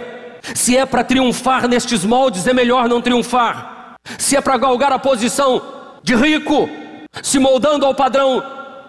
Se 0.54 0.76
é 0.76 0.84
para 0.84 1.04
triunfar 1.04 1.68
nestes 1.68 2.04
moldes, 2.04 2.46
é 2.46 2.52
melhor 2.52 2.88
não 2.88 3.00
triunfar. 3.00 3.96
Se 4.18 4.36
é 4.36 4.40
para 4.40 4.56
galgar 4.56 4.92
a 4.92 4.98
posição 4.98 5.62
de 6.02 6.16
rico, 6.16 6.68
se 7.22 7.38
moldando 7.38 7.86
ao 7.86 7.94
padrão 7.94 8.42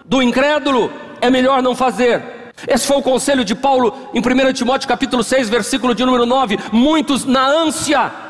do 0.04 0.20
incrédulo, 0.20 0.90
é 1.20 1.30
melhor 1.30 1.62
não 1.62 1.76
fazer. 1.76 2.22
Esse 2.66 2.86
foi 2.86 2.96
o 2.96 3.02
conselho 3.02 3.44
de 3.44 3.54
Paulo 3.54 4.10
em 4.14 4.20
1 4.20 4.52
Timóteo 4.52 4.88
capítulo 4.88 5.22
6, 5.22 5.48
versículo 5.48 5.94
de 5.94 6.04
número 6.04 6.24
9. 6.24 6.58
Muitos 6.72 7.24
na 7.24 7.46
ânsia 7.46 8.23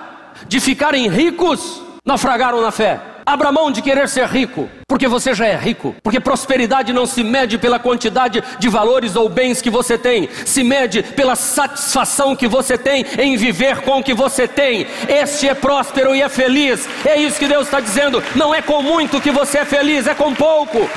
de 0.47 0.61
ficarem 0.61 1.09
ricos, 1.09 1.83
naufragaram 2.05 2.61
na 2.61 2.71
fé. 2.71 3.01
Abra 3.27 3.51
mão 3.51 3.71
de 3.71 3.81
querer 3.81 4.07
ser 4.07 4.27
rico, 4.27 4.69
porque 4.87 5.09
você 5.09 5.33
já 5.33 5.47
é 5.47 5.57
rico. 5.57 5.97
Porque 6.03 6.21
prosperidade 6.21 6.93
não 6.93 7.07
se 7.07 7.25
mede 7.25 7.57
pela 7.57 7.79
quantidade 7.79 8.45
de 8.59 8.69
valores 8.69 9.17
ou 9.17 9.31
bens 9.31 9.63
que 9.63 9.71
você 9.71 9.97
tem, 9.97 10.29
se 10.45 10.63
mede 10.63 11.03
pela 11.03 11.35
satisfação 11.35 12.37
que 12.37 12.47
você 12.47 12.77
tem 12.77 13.07
em 13.19 13.35
viver 13.37 13.81
com 13.81 14.01
o 14.01 14.03
que 14.03 14.13
você 14.13 14.47
tem. 14.47 14.87
Este 15.09 15.49
é 15.49 15.55
próspero 15.55 16.15
e 16.15 16.21
é 16.21 16.29
feliz. 16.29 16.87
É 17.07 17.17
isso 17.17 17.39
que 17.39 17.49
Deus 17.49 17.65
está 17.67 17.81
dizendo. 17.81 18.23
Não 18.37 18.55
é 18.55 18.61
com 18.61 18.83
muito 18.83 19.23
que 19.23 19.31
você 19.31 19.59
é 19.59 19.65
feliz, 19.65 20.07
é 20.07 20.15
com 20.15 20.35
pouco. 20.35 20.89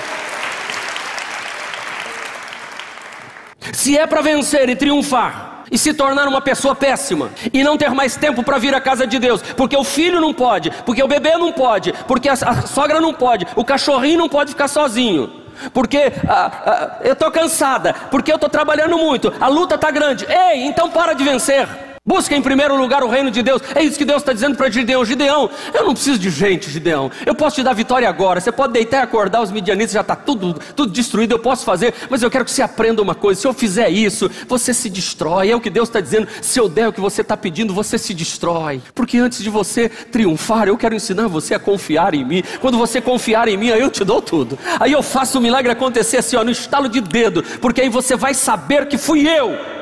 Se 3.71 3.97
é 3.97 4.06
para 4.06 4.21
vencer 4.21 4.67
e 4.69 4.76
triunfar, 4.76 5.46
e 5.71 5.77
se 5.77 5.93
tornar 5.93 6.27
uma 6.27 6.41
pessoa 6.41 6.75
péssima 6.75 7.32
e 7.53 7.63
não 7.63 7.77
ter 7.77 7.91
mais 7.91 8.15
tempo 8.15 8.43
para 8.43 8.58
vir 8.58 8.73
à 8.73 8.82
casa 8.82 9.06
de 9.06 9.19
Deus, 9.19 9.41
porque 9.41 9.75
o 9.75 9.84
filho 9.84 10.21
não 10.21 10.34
pode, 10.34 10.71
porque 10.86 11.03
o 11.03 11.08
bebê 11.08 11.38
não 11.38 11.51
pode, 11.51 11.93
porque 12.08 12.30
a, 12.30 12.34
a 12.34 12.62
sogra 12.63 12.99
não 12.99 13.13
pode, 13.13 13.47
o 13.56 13.63
cachorrinho 13.63 14.19
não 14.19 14.30
pode 14.30 14.51
ficar 14.51 14.67
sozinho. 14.67 15.47
Porque 15.73 16.13
ah, 16.27 16.51
ah, 16.65 16.97
eu 17.01 17.13
estou 17.13 17.32
cansada, 17.32 17.93
porque 18.12 18.32
eu 18.32 18.36
estou 18.36 18.49
trabalhando 18.49 18.97
muito, 18.97 19.34
a 19.39 19.47
luta 19.47 19.75
está 19.75 19.89
grande. 19.89 20.25
Ei, 20.30 20.65
então 20.65 20.89
para 20.89 21.13
de 21.13 21.23
vencer. 21.23 21.67
Busca 22.08 22.34
em 22.34 22.41
primeiro 22.41 22.78
lugar 22.78 23.04
o 23.04 23.10
reino 23.10 23.30
de 23.30 23.43
Deus. 23.43 23.62
É 23.76 23.84
isso 23.84 23.98
que 23.98 24.06
Deus 24.06 24.22
está 24.22 24.32
dizendo 24.32 24.56
para 24.56 24.70
Gideão. 24.70 25.04
Gideão, 25.04 25.50
eu 25.74 25.84
não 25.84 25.93
preciso 25.93 26.17
de 26.17 26.30
gente, 26.30 26.72
Gideão. 26.72 27.12
Eu 27.26 27.36
posso 27.36 27.58
te 27.58 27.63
dar 27.63 27.74
vitória 27.74 28.08
agora. 28.08 28.39
Você 28.39 28.50
pode 28.50 28.72
deitar 28.72 29.00
e 29.00 29.02
acordar, 29.02 29.41
os 29.41 29.52
midianitas 29.52 29.91
já 29.91 30.00
está 30.00 30.15
tudo, 30.15 30.54
tudo 30.74 30.93
destruído. 30.93 31.34
Eu 31.34 31.39
posso 31.39 31.65
fazer, 31.65 31.93
mas 32.10 32.24
eu 32.24 32.32
quero 32.32 32.46
que 32.46 32.52
você 32.52 32.62
aprenda 32.62 33.02
uma 33.02 33.13
coisa. 33.13 33.41
Se 33.41 33.46
eu 33.46 33.54
fizer 33.54 33.89
isso, 33.89 34.32
você 34.48 34.74
se 34.74 34.89
destrói. 34.89 35.52
É 35.52 35.56
o 35.56 35.60
que 35.60 35.70
Deus 35.70 35.89
está 35.89 36.00
dizendo. 36.00 36.30
Se 36.41 36.58
eu 36.58 36.70
der 36.70 36.88
o 36.88 36.93
que 36.93 37.02
você 37.02 37.20
está 37.20 37.36
pedindo, 37.36 37.74
você 37.74 37.98
se 37.98 38.13
destrói. 38.13 38.82
Porque 38.96 39.17
antes 39.17 39.43
de 39.43 39.50
você 39.50 39.89
triunfar, 39.89 40.70
eu 40.70 40.78
quero 40.78 40.96
ensinar 40.96 41.28
você 41.28 41.56
a 41.56 41.60
confiar 41.60 42.13
em 42.13 42.24
mim. 42.24 42.41
Quando 42.62 42.78
você 42.78 43.02
confiar 43.02 43.50
em 43.50 43.58
mim, 43.58 43.70
aí 43.72 43.82
eu 43.82 43.89
te 43.89 44.06
dou 44.06 44.22
tudo. 44.22 44.58
Aí 44.80 44.93
eu 44.93 45.04
faço 45.04 45.39
o 45.39 45.41
milagre 45.41 45.74
acontecer 45.74 46.15
assim, 46.15 46.38
ó, 46.38 46.43
no 46.46 46.52
estalo 46.52 46.88
de 46.88 47.02
dedo. 47.02 47.43
Porque 47.60 47.82
aí 47.82 47.89
você 47.89 48.15
vai 48.15 48.34
saber 48.34 48.88
que 48.88 48.98
fui 48.98 49.28
eu. 49.28 49.77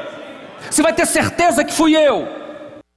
Você 0.69 0.81
vai 0.81 0.93
ter 0.93 1.05
certeza 1.05 1.63
que 1.63 1.73
fui 1.73 1.95
eu. 1.95 2.27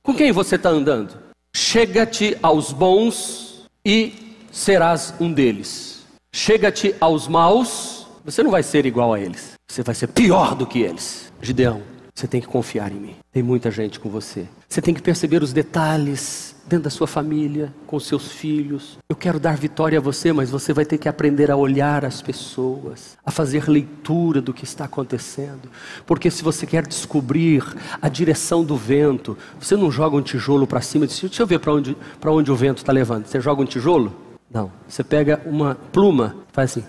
Com 0.03 0.15
quem 0.15 0.33
você 0.33 0.57
está 0.57 0.71
andando? 0.71 1.15
Chega-te 1.55 2.37
aos 2.43 2.73
bons 2.73 3.65
e 3.85 4.35
serás 4.51 5.15
um 5.21 5.33
deles. 5.33 6.07
Chega-te 6.35 6.95
aos 7.01 7.27
maus, 7.27 8.07
você 8.25 8.43
não 8.43 8.51
vai 8.51 8.63
ser 8.63 8.87
igual 8.87 9.15
a 9.15 9.21
eles. 9.21 9.55
Você 9.71 9.83
vai 9.83 9.95
ser 9.95 10.09
pior 10.09 10.55
do 10.55 10.67
que 10.67 10.81
eles. 10.81 11.33
Gideão, 11.41 11.83
você 12.19 12.27
tem 12.27 12.41
que 12.41 12.49
confiar 12.49 12.91
em 12.91 12.97
mim. 12.97 13.17
Tem 13.33 13.45
muita 13.45 13.71
gente 13.71 14.01
com 14.01 14.11
você. 14.11 14.47
Você 14.69 14.83
tem 14.83 14.93
que 14.93 15.01
perceber 15.01 15.41
os 15.41 15.53
detalhes 15.53 16.57
dentro 16.67 16.85
da 16.85 16.91
sua 16.91 17.07
família, 17.07 17.73
com 17.87 17.99
seus 18.01 18.33
filhos. 18.33 18.99
Eu 19.09 19.15
quero 19.15 19.39
dar 19.39 19.57
vitória 19.57 19.99
a 19.99 20.03
você, 20.03 20.33
mas 20.33 20.51
você 20.51 20.73
vai 20.73 20.85
ter 20.85 20.99
que 20.99 21.09
aprender 21.09 21.49
a 21.49 21.57
olhar 21.57 22.05
as 22.05 22.21
pessoas, 22.21 23.17
a 23.25 23.31
fazer 23.31 23.69
leitura 23.69 24.43
do 24.43 24.53
que 24.53 24.65
está 24.65 24.85
acontecendo. 24.85 25.71
Porque 26.05 26.29
se 26.29 26.43
você 26.43 26.67
quer 26.67 26.87
descobrir 26.89 27.63
a 28.03 28.09
direção 28.09 28.65
do 28.65 28.77
vento, 28.77 29.39
você 29.59 29.77
não 29.77 29.89
joga 29.89 30.17
um 30.17 30.23
tijolo 30.23 30.67
para 30.67 30.81
cima 30.81 31.05
e 31.05 31.09
diz: 31.09 31.21
Deixa 31.21 31.43
eu 31.43 31.47
ver 31.47 31.61
para 31.61 31.73
onde, 31.73 31.97
onde 32.27 32.51
o 32.51 32.57
vento 32.57 32.79
está 32.79 32.93
levando. 32.93 33.27
Você 33.27 33.41
joga 33.41 33.63
um 33.63 33.67
tijolo? 33.67 34.13
Não. 34.51 34.73
Você 34.89 35.05
pega 35.05 35.41
uma 35.47 35.77
pluma, 35.93 36.35
faz 36.53 36.73
assim. 36.73 36.85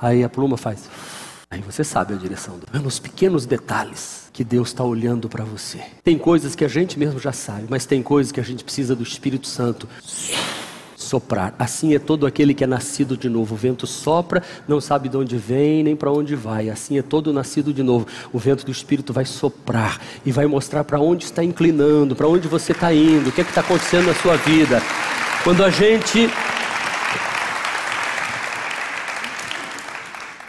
Aí 0.00 0.22
a 0.22 0.28
pluma 0.28 0.56
faz. 0.56 0.88
Aí 1.50 1.60
você 1.60 1.84
sabe 1.84 2.14
a 2.14 2.16
direção 2.16 2.58
do 2.58 2.66
vento. 2.70 2.82
Nos 2.82 2.98
pequenos 2.98 3.46
detalhes 3.46 4.28
que 4.32 4.42
Deus 4.42 4.68
está 4.68 4.82
olhando 4.82 5.28
para 5.28 5.44
você. 5.44 5.80
Tem 6.02 6.18
coisas 6.18 6.54
que 6.54 6.64
a 6.64 6.68
gente 6.68 6.98
mesmo 6.98 7.18
já 7.20 7.32
sabe, 7.32 7.66
mas 7.68 7.86
tem 7.86 8.02
coisas 8.02 8.32
que 8.32 8.40
a 8.40 8.44
gente 8.44 8.64
precisa 8.64 8.94
do 8.96 9.02
Espírito 9.02 9.46
Santo 9.46 9.88
soprar. 10.96 11.54
Assim 11.58 11.94
é 11.94 11.98
todo 11.98 12.26
aquele 12.26 12.54
que 12.54 12.64
é 12.64 12.66
nascido 12.66 13.16
de 13.16 13.28
novo. 13.28 13.54
O 13.54 13.58
vento 13.58 13.86
sopra, 13.86 14.42
não 14.66 14.80
sabe 14.80 15.08
de 15.08 15.16
onde 15.16 15.36
vem 15.36 15.84
nem 15.84 15.94
para 15.94 16.10
onde 16.10 16.34
vai. 16.34 16.70
Assim 16.70 16.98
é 16.98 17.02
todo 17.02 17.32
nascido 17.32 17.72
de 17.72 17.82
novo. 17.82 18.06
O 18.32 18.38
vento 18.38 18.64
do 18.64 18.72
Espírito 18.72 19.12
vai 19.12 19.24
soprar 19.24 20.00
e 20.24 20.32
vai 20.32 20.46
mostrar 20.46 20.82
para 20.82 20.98
onde 20.98 21.24
está 21.24 21.44
inclinando, 21.44 22.16
para 22.16 22.26
onde 22.26 22.48
você 22.48 22.72
está 22.72 22.92
indo, 22.92 23.28
o 23.28 23.32
que 23.32 23.40
é 23.40 23.44
está 23.44 23.60
acontecendo 23.60 24.06
na 24.06 24.14
sua 24.14 24.36
vida. 24.36 24.82
Quando 25.44 25.62
a 25.62 25.70
gente 25.70 26.30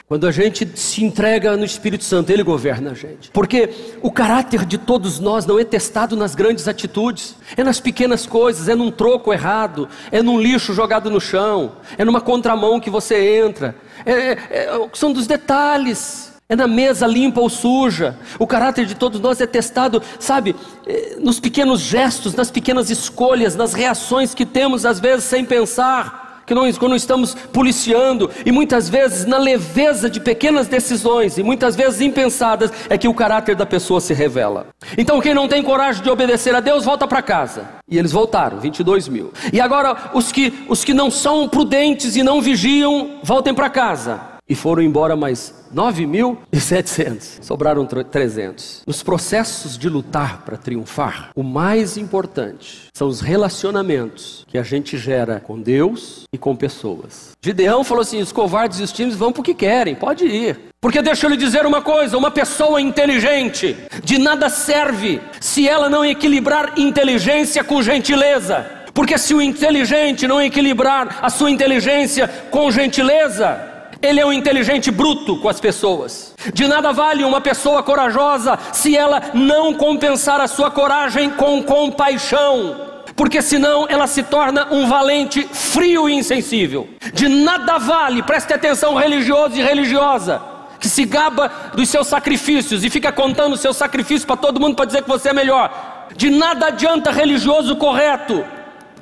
Quando 0.08 0.28
a 0.28 0.32
gente 0.32 0.70
se 0.76 1.04
entrega 1.04 1.58
no 1.58 1.66
Espírito 1.66 2.04
Santo, 2.04 2.30
Ele 2.30 2.44
governa 2.44 2.92
a 2.92 2.94
gente. 2.94 3.32
Porque 3.32 3.72
o 4.04 4.12
caráter 4.12 4.64
de 4.64 4.78
todos 4.78 5.20
nós 5.20 5.48
não 5.48 5.58
é 5.58 5.64
testado 5.64 6.16
nas 6.16 6.36
grandes 6.36 6.68
atitudes, 6.68 7.36
é 7.58 7.64
nas 7.64 7.80
pequenas 7.80 8.28
coisas, 8.28 8.70
é 8.70 8.76
num 8.76 8.92
troco 8.92 9.34
errado, 9.34 9.90
é 10.12 10.22
num 10.22 10.40
lixo 10.40 10.76
jogado 10.76 11.10
no 11.10 11.20
chão, 11.20 11.78
é 11.98 12.06
numa 12.06 12.22
contramão 12.22 12.80
que 12.80 12.92
você 12.92 13.40
entra, 13.40 13.76
é, 14.06 14.12
é, 14.12 14.38
é 14.52 14.90
são 14.94 15.12
dos 15.12 15.26
detalhes. 15.26 16.34
É 16.48 16.56
na 16.56 16.68
mesa 16.68 17.08
limpa 17.08 17.42
ou 17.42 17.50
suja. 17.50 18.20
O 18.38 18.46
caráter 18.46 18.86
de 18.86 18.94
todos 18.94 19.20
nós 19.20 19.42
é 19.42 19.48
testado, 19.48 20.00
sabe, 20.20 20.56
é, 20.86 21.16
nos 21.20 21.40
pequenos 21.40 21.82
gestos, 21.82 22.36
nas 22.36 22.52
pequenas 22.52 22.92
escolhas, 22.92 23.56
nas 23.56 23.74
reações 23.74 24.36
que 24.36 24.46
temos 24.46 24.86
às 24.86 25.00
vezes 25.00 25.24
sem 25.24 25.44
pensar. 25.44 26.25
Que 26.46 26.54
nós, 26.54 26.78
quando 26.78 26.96
estamos 26.96 27.34
policiando, 27.34 28.30
e 28.46 28.52
muitas 28.52 28.88
vezes 28.88 29.26
na 29.26 29.38
leveza 29.38 30.10
de 30.10 30.20
pequenas 30.20 30.68
decisões, 30.68 31.38
e 31.38 31.44
muitas 31.44 31.76
vezes 31.76 32.02
impensadas, 32.02 32.72
é 32.90 32.98
que 32.98 33.08
o 33.08 33.14
caráter 33.14 33.56
da 33.56 33.66
pessoa 33.66 34.00
se 34.00 34.14
revela. 34.14 34.68
Então, 34.98 35.20
quem 35.20 35.34
não 35.34 35.48
tem 35.48 35.64
coragem 35.64 36.04
de 36.04 36.10
obedecer 36.10 36.54
a 36.54 36.60
Deus, 36.60 36.86
volta 36.86 37.08
para 37.08 37.22
casa. 37.22 37.68
E 37.90 37.98
eles 37.98 38.12
voltaram, 38.12 38.60
22 38.60 39.08
mil. 39.08 39.32
E 39.52 39.60
agora, 39.60 40.12
os 40.14 40.32
que, 40.32 40.54
os 40.68 40.84
que 40.84 40.94
não 40.94 41.10
são 41.10 41.48
prudentes 41.48 42.16
e 42.16 42.24
não 42.24 42.42
vigiam, 42.42 43.20
voltem 43.24 43.54
para 43.54 43.70
casa. 43.70 44.20
E 44.48 44.54
foram 44.54 44.84
embora 44.84 45.16
mais 45.16 45.65
9.700. 45.76 47.44
Sobraram 47.44 47.86
300. 47.86 48.84
Nos 48.88 49.04
processos 49.04 49.78
de 49.78 49.90
lutar 49.90 50.44
para 50.46 50.56
triunfar, 50.56 51.32
o 51.36 51.44
mais 51.44 51.98
importante 51.98 52.86
são 52.94 53.10
os 53.10 53.20
relacionamentos 53.20 54.46
que 54.48 54.58
a 54.58 54.64
gente 54.64 54.98
gera 54.98 55.42
com 55.42 55.62
Deus 55.62 56.24
e 56.32 56.38
com 56.38 56.56
pessoas. 56.56 57.32
Gideão 57.42 57.84
falou 57.84 58.02
assim: 58.02 58.22
os 58.22 58.32
covardes 58.32 58.80
e 58.80 58.84
os 58.84 58.94
tímidos 58.94 59.20
vão 59.20 59.34
porque 59.34 59.54
querem, 59.54 59.94
pode 59.94 60.26
ir. 60.26 60.58
Porque 60.80 61.02
deixa 61.02 61.26
eu 61.26 61.32
lhe 61.32 61.38
dizer 61.38 61.66
uma 61.66 61.82
coisa: 61.82 62.18
uma 62.18 62.32
pessoa 62.32 62.80
inteligente 62.80 63.76
de 64.02 64.18
nada 64.18 64.50
serve 64.50 65.20
se 65.42 65.68
ela 65.68 65.90
não 65.90 66.06
equilibrar 66.06 66.80
inteligência 66.80 67.64
com 67.64 67.82
gentileza. 67.82 68.66
Porque 68.94 69.18
se 69.18 69.34
o 69.34 69.42
inteligente 69.42 70.26
não 70.26 70.42
equilibrar 70.42 71.20
a 71.22 71.30
sua 71.30 71.52
inteligência 71.52 72.30
com 72.50 72.72
gentileza, 72.72 73.75
ele 74.06 74.20
é 74.20 74.26
um 74.26 74.32
inteligente 74.32 74.92
bruto 74.92 75.38
com 75.38 75.50
as 75.50 75.60
pessoas. 75.60 76.34
De 76.54 76.68
nada 76.68 76.92
vale 76.92 77.24
uma 77.24 77.42
pessoa 77.42 77.82
corajosa 77.82 78.58
se 78.72 78.96
ela 78.96 79.22
não 79.34 79.74
compensar 79.74 80.40
a 80.40 80.48
sua 80.48 80.70
coragem 80.72 81.30
com 81.32 81.64
compaixão. 81.64 82.76
Porque 83.16 83.42
senão 83.42 83.88
ela 83.90 84.08
se 84.08 84.24
torna 84.24 84.68
um 84.72 84.88
valente 84.88 85.44
frio 85.52 86.10
e 86.10 86.14
insensível. 86.14 86.88
De 87.14 87.28
nada 87.28 87.78
vale, 87.78 88.22
preste 88.22 88.54
atenção, 88.54 88.94
religioso 88.96 89.56
e 89.56 89.64
religiosa, 89.64 90.42
que 90.80 90.90
se 90.90 91.06
gaba 91.06 91.50
dos 91.74 91.90
seus 91.90 92.08
sacrifícios 92.08 92.84
e 92.84 92.90
fica 92.90 93.12
contando 93.12 93.54
os 93.54 93.62
seus 93.62 93.78
sacrifícios 93.78 94.26
para 94.26 94.36
todo 94.36 94.60
mundo 94.60 94.76
para 94.76 94.86
dizer 94.86 95.02
que 95.02 95.10
você 95.10 95.30
é 95.30 95.34
melhor. 95.34 95.72
De 96.16 96.30
nada 96.30 96.68
adianta 96.68 97.12
religioso 97.12 97.76
correto 97.78 98.44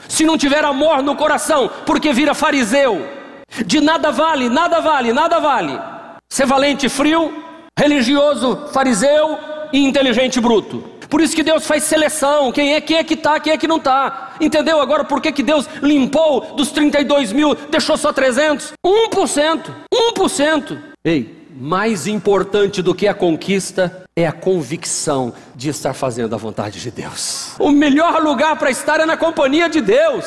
se 0.07 0.25
não 0.25 0.37
tiver 0.37 0.63
amor 0.63 1.01
no 1.01 1.15
coração, 1.15 1.69
porque 1.85 2.13
vira 2.13 2.33
fariseu. 2.33 3.22
De 3.65 3.79
nada 3.79 4.11
vale, 4.11 4.49
nada 4.49 4.79
vale, 4.79 5.13
nada 5.13 5.39
vale. 5.39 5.79
Ser 6.29 6.45
valente 6.45 6.89
frio, 6.89 7.31
religioso 7.77 8.67
fariseu 8.73 9.37
e 9.71 9.83
inteligente 9.83 10.39
bruto. 10.39 10.83
Por 11.09 11.21
isso 11.21 11.35
que 11.35 11.43
Deus 11.43 11.67
faz 11.67 11.83
seleção, 11.83 12.51
quem 12.51 12.73
é, 12.73 12.81
quem 12.81 12.97
é 12.97 13.03
que 13.03 13.13
está, 13.13 13.39
quem 13.39 13.53
é 13.53 13.57
que 13.57 13.67
não 13.67 13.77
está. 13.77 14.33
Entendeu 14.41 14.81
agora 14.81 15.03
por 15.03 15.21
que, 15.21 15.31
que 15.31 15.43
Deus 15.43 15.69
limpou 15.81 16.55
dos 16.55 16.71
32 16.71 17.31
mil, 17.31 17.53
deixou 17.69 17.95
só 17.95 18.11
300? 18.11 18.73
1%, 18.83 19.61
1%. 20.17 20.77
Ei, 21.05 21.47
mais 21.55 22.07
importante 22.07 22.81
do 22.81 22.95
que 22.95 23.07
a 23.07 23.13
conquista 23.13 24.03
é 24.15 24.25
a 24.25 24.31
convicção 24.31 25.33
de 25.55 25.69
estar 25.69 25.93
fazendo 25.93 26.33
a 26.33 26.37
vontade 26.37 26.81
de 26.81 26.89
Deus. 26.89 27.53
O 27.59 27.69
melhor 27.69 28.23
lugar 28.23 28.57
para 28.57 28.71
estar 28.71 28.99
é 28.99 29.05
na 29.05 29.15
companhia 29.15 29.69
de 29.69 29.81
Deus. 29.81 30.25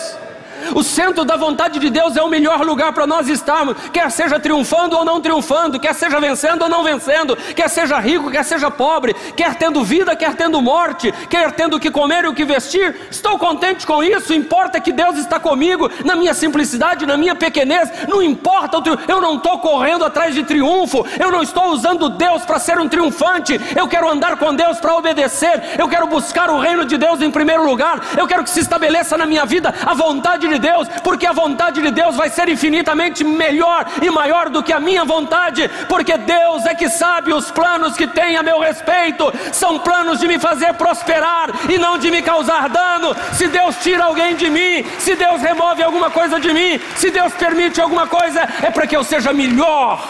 O 0.75 0.83
centro 0.83 1.25
da 1.25 1.37
vontade 1.37 1.79
de 1.79 1.91
Deus 1.91 2.17
é 2.17 2.23
o 2.23 2.29
melhor 2.29 2.61
lugar 2.61 2.93
para 2.93 3.07
nós 3.07 3.29
estarmos, 3.29 3.77
quer 3.93 4.11
seja 4.11 4.39
triunfando 4.39 4.97
ou 4.97 5.05
não 5.05 5.21
triunfando, 5.21 5.79
quer 5.79 5.95
seja 5.95 6.21
vencendo 6.21 6.63
ou 6.63 6.69
não 6.69 6.83
vencendo, 6.83 7.37
quer 7.55 7.69
seja 7.69 7.99
rico, 7.99 8.31
quer 8.31 8.45
seja 8.45 8.71
pobre, 8.71 9.15
quer 9.37 9.55
tendo 9.55 9.85
vida, 9.85 10.15
quer 10.17 10.35
tendo 10.35 10.61
morte, 10.61 11.13
quer 11.29 11.53
tendo 11.53 11.77
o 11.77 11.81
que 11.81 11.91
comer 11.91 12.25
e 12.25 12.29
o 12.29 12.35
que 12.35 12.45
vestir. 12.45 12.97
Estou 13.11 13.39
contente 13.39 13.87
com 13.87 14.03
isso, 14.03 14.35
importa 14.35 14.81
que 14.81 14.93
Deus 14.93 15.19
está 15.19 15.39
comigo, 15.39 15.91
na 16.05 16.17
minha 16.17 16.35
simplicidade, 16.35 17.07
na 17.07 17.17
minha 17.17 17.35
pequenez, 17.35 17.91
não 18.09 18.23
importa, 18.23 18.83
eu 19.09 19.21
não 19.21 19.37
estou 19.37 19.59
correndo 19.59 20.05
atrás 20.05 20.35
de 20.35 20.43
triunfo, 20.43 21.07
eu 21.19 21.31
não 21.31 21.43
estou 21.43 21.69
usando 21.69 22.09
Deus 22.09 22.45
para 22.45 22.59
ser 22.59 22.79
um 22.79 22.89
triunfante, 22.89 23.61
eu 23.75 23.89
quero 23.89 24.11
andar 24.11 24.37
com 24.37 24.55
Deus 24.55 24.79
para 24.79 24.95
obedecer, 24.95 25.63
eu 25.79 25.89
quero 25.89 26.07
buscar 26.07 26.51
o 26.51 26.59
reino 26.59 26.85
de 26.85 26.97
Deus 26.97 27.21
em 27.21 27.31
primeiro 27.31 27.65
lugar, 27.65 28.01
eu 28.17 28.27
quero 28.27 28.45
que 28.45 28.51
se 28.51 28.61
estabeleça 28.61 29.17
na 29.17 29.27
minha 29.27 29.45
vida 29.45 29.75
a 29.85 29.95
vontade 29.95 30.49
de 30.49 30.56
Deus, 30.59 30.89
porque 31.03 31.27
a 31.27 31.33
vontade 31.33 31.83
de 31.83 31.91
Deus 31.91 32.17
vai 32.17 32.29
ser 32.29 32.49
infinitamente 32.49 33.25
melhor 33.25 33.87
e 34.03 34.11
maior 34.11 34.49
do 34.49 34.63
que 34.63 34.73
a 34.73 34.81
minha 34.81 35.05
vontade, 35.05 35.69
porque 35.89 36.17
Deus 36.17 36.67
é 36.67 36.75
que 36.75 36.89
sabe 36.89 37.33
os 37.33 37.51
planos 37.51 37.97
que 37.97 38.07
tem 38.07 38.37
a 38.37 38.43
meu 38.43 38.61
respeito, 38.61 39.33
são 39.53 39.79
planos 39.79 40.19
de 40.19 40.29
me 40.29 40.39
fazer 40.39 40.75
prosperar 40.75 41.51
e 41.69 41.79
não 41.79 41.99
de 41.99 42.11
me 42.11 42.23
causar 42.23 42.69
dano. 42.69 43.15
Se 43.33 43.49
Deus 43.49 43.77
tira 43.77 44.05
alguém 44.05 44.37
de 44.37 44.49
mim, 44.51 44.85
se 44.99 45.15
Deus 45.15 45.41
remove 45.41 45.83
alguma 45.83 46.11
coisa 46.11 46.41
de 46.41 46.53
mim, 46.53 46.81
se 46.97 47.11
Deus 47.11 47.33
permite 47.35 47.81
alguma 47.81 48.07
coisa, 48.07 48.49
é 48.63 48.71
para 48.71 48.87
que 48.87 48.97
eu 48.97 49.05
seja 49.05 49.33
melhor. 49.33 50.03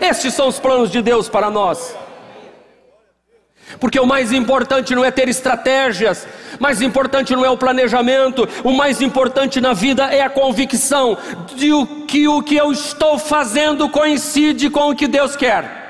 Estes 0.00 0.34
são 0.34 0.48
os 0.48 0.58
planos 0.58 0.90
de 0.90 1.02
Deus 1.02 1.28
para 1.28 1.50
nós. 1.50 1.94
Porque 3.80 3.98
o 3.98 4.06
mais 4.06 4.32
importante 4.32 4.94
não 4.94 5.04
é 5.04 5.10
ter 5.10 5.28
estratégias, 5.28 6.26
mais 6.58 6.82
importante 6.82 7.34
não 7.34 7.44
é 7.44 7.50
o 7.50 7.56
planejamento, 7.56 8.48
o 8.64 8.72
mais 8.72 9.00
importante 9.00 9.60
na 9.60 9.72
vida 9.72 10.04
é 10.06 10.20
a 10.20 10.30
convicção 10.30 11.16
de 11.54 11.70
que 12.06 12.26
o 12.26 12.42
que 12.42 12.56
eu 12.56 12.72
estou 12.72 13.18
fazendo 13.18 13.88
coincide 13.88 14.68
com 14.68 14.90
o 14.90 14.96
que 14.96 15.06
Deus 15.06 15.36
quer. 15.36 15.87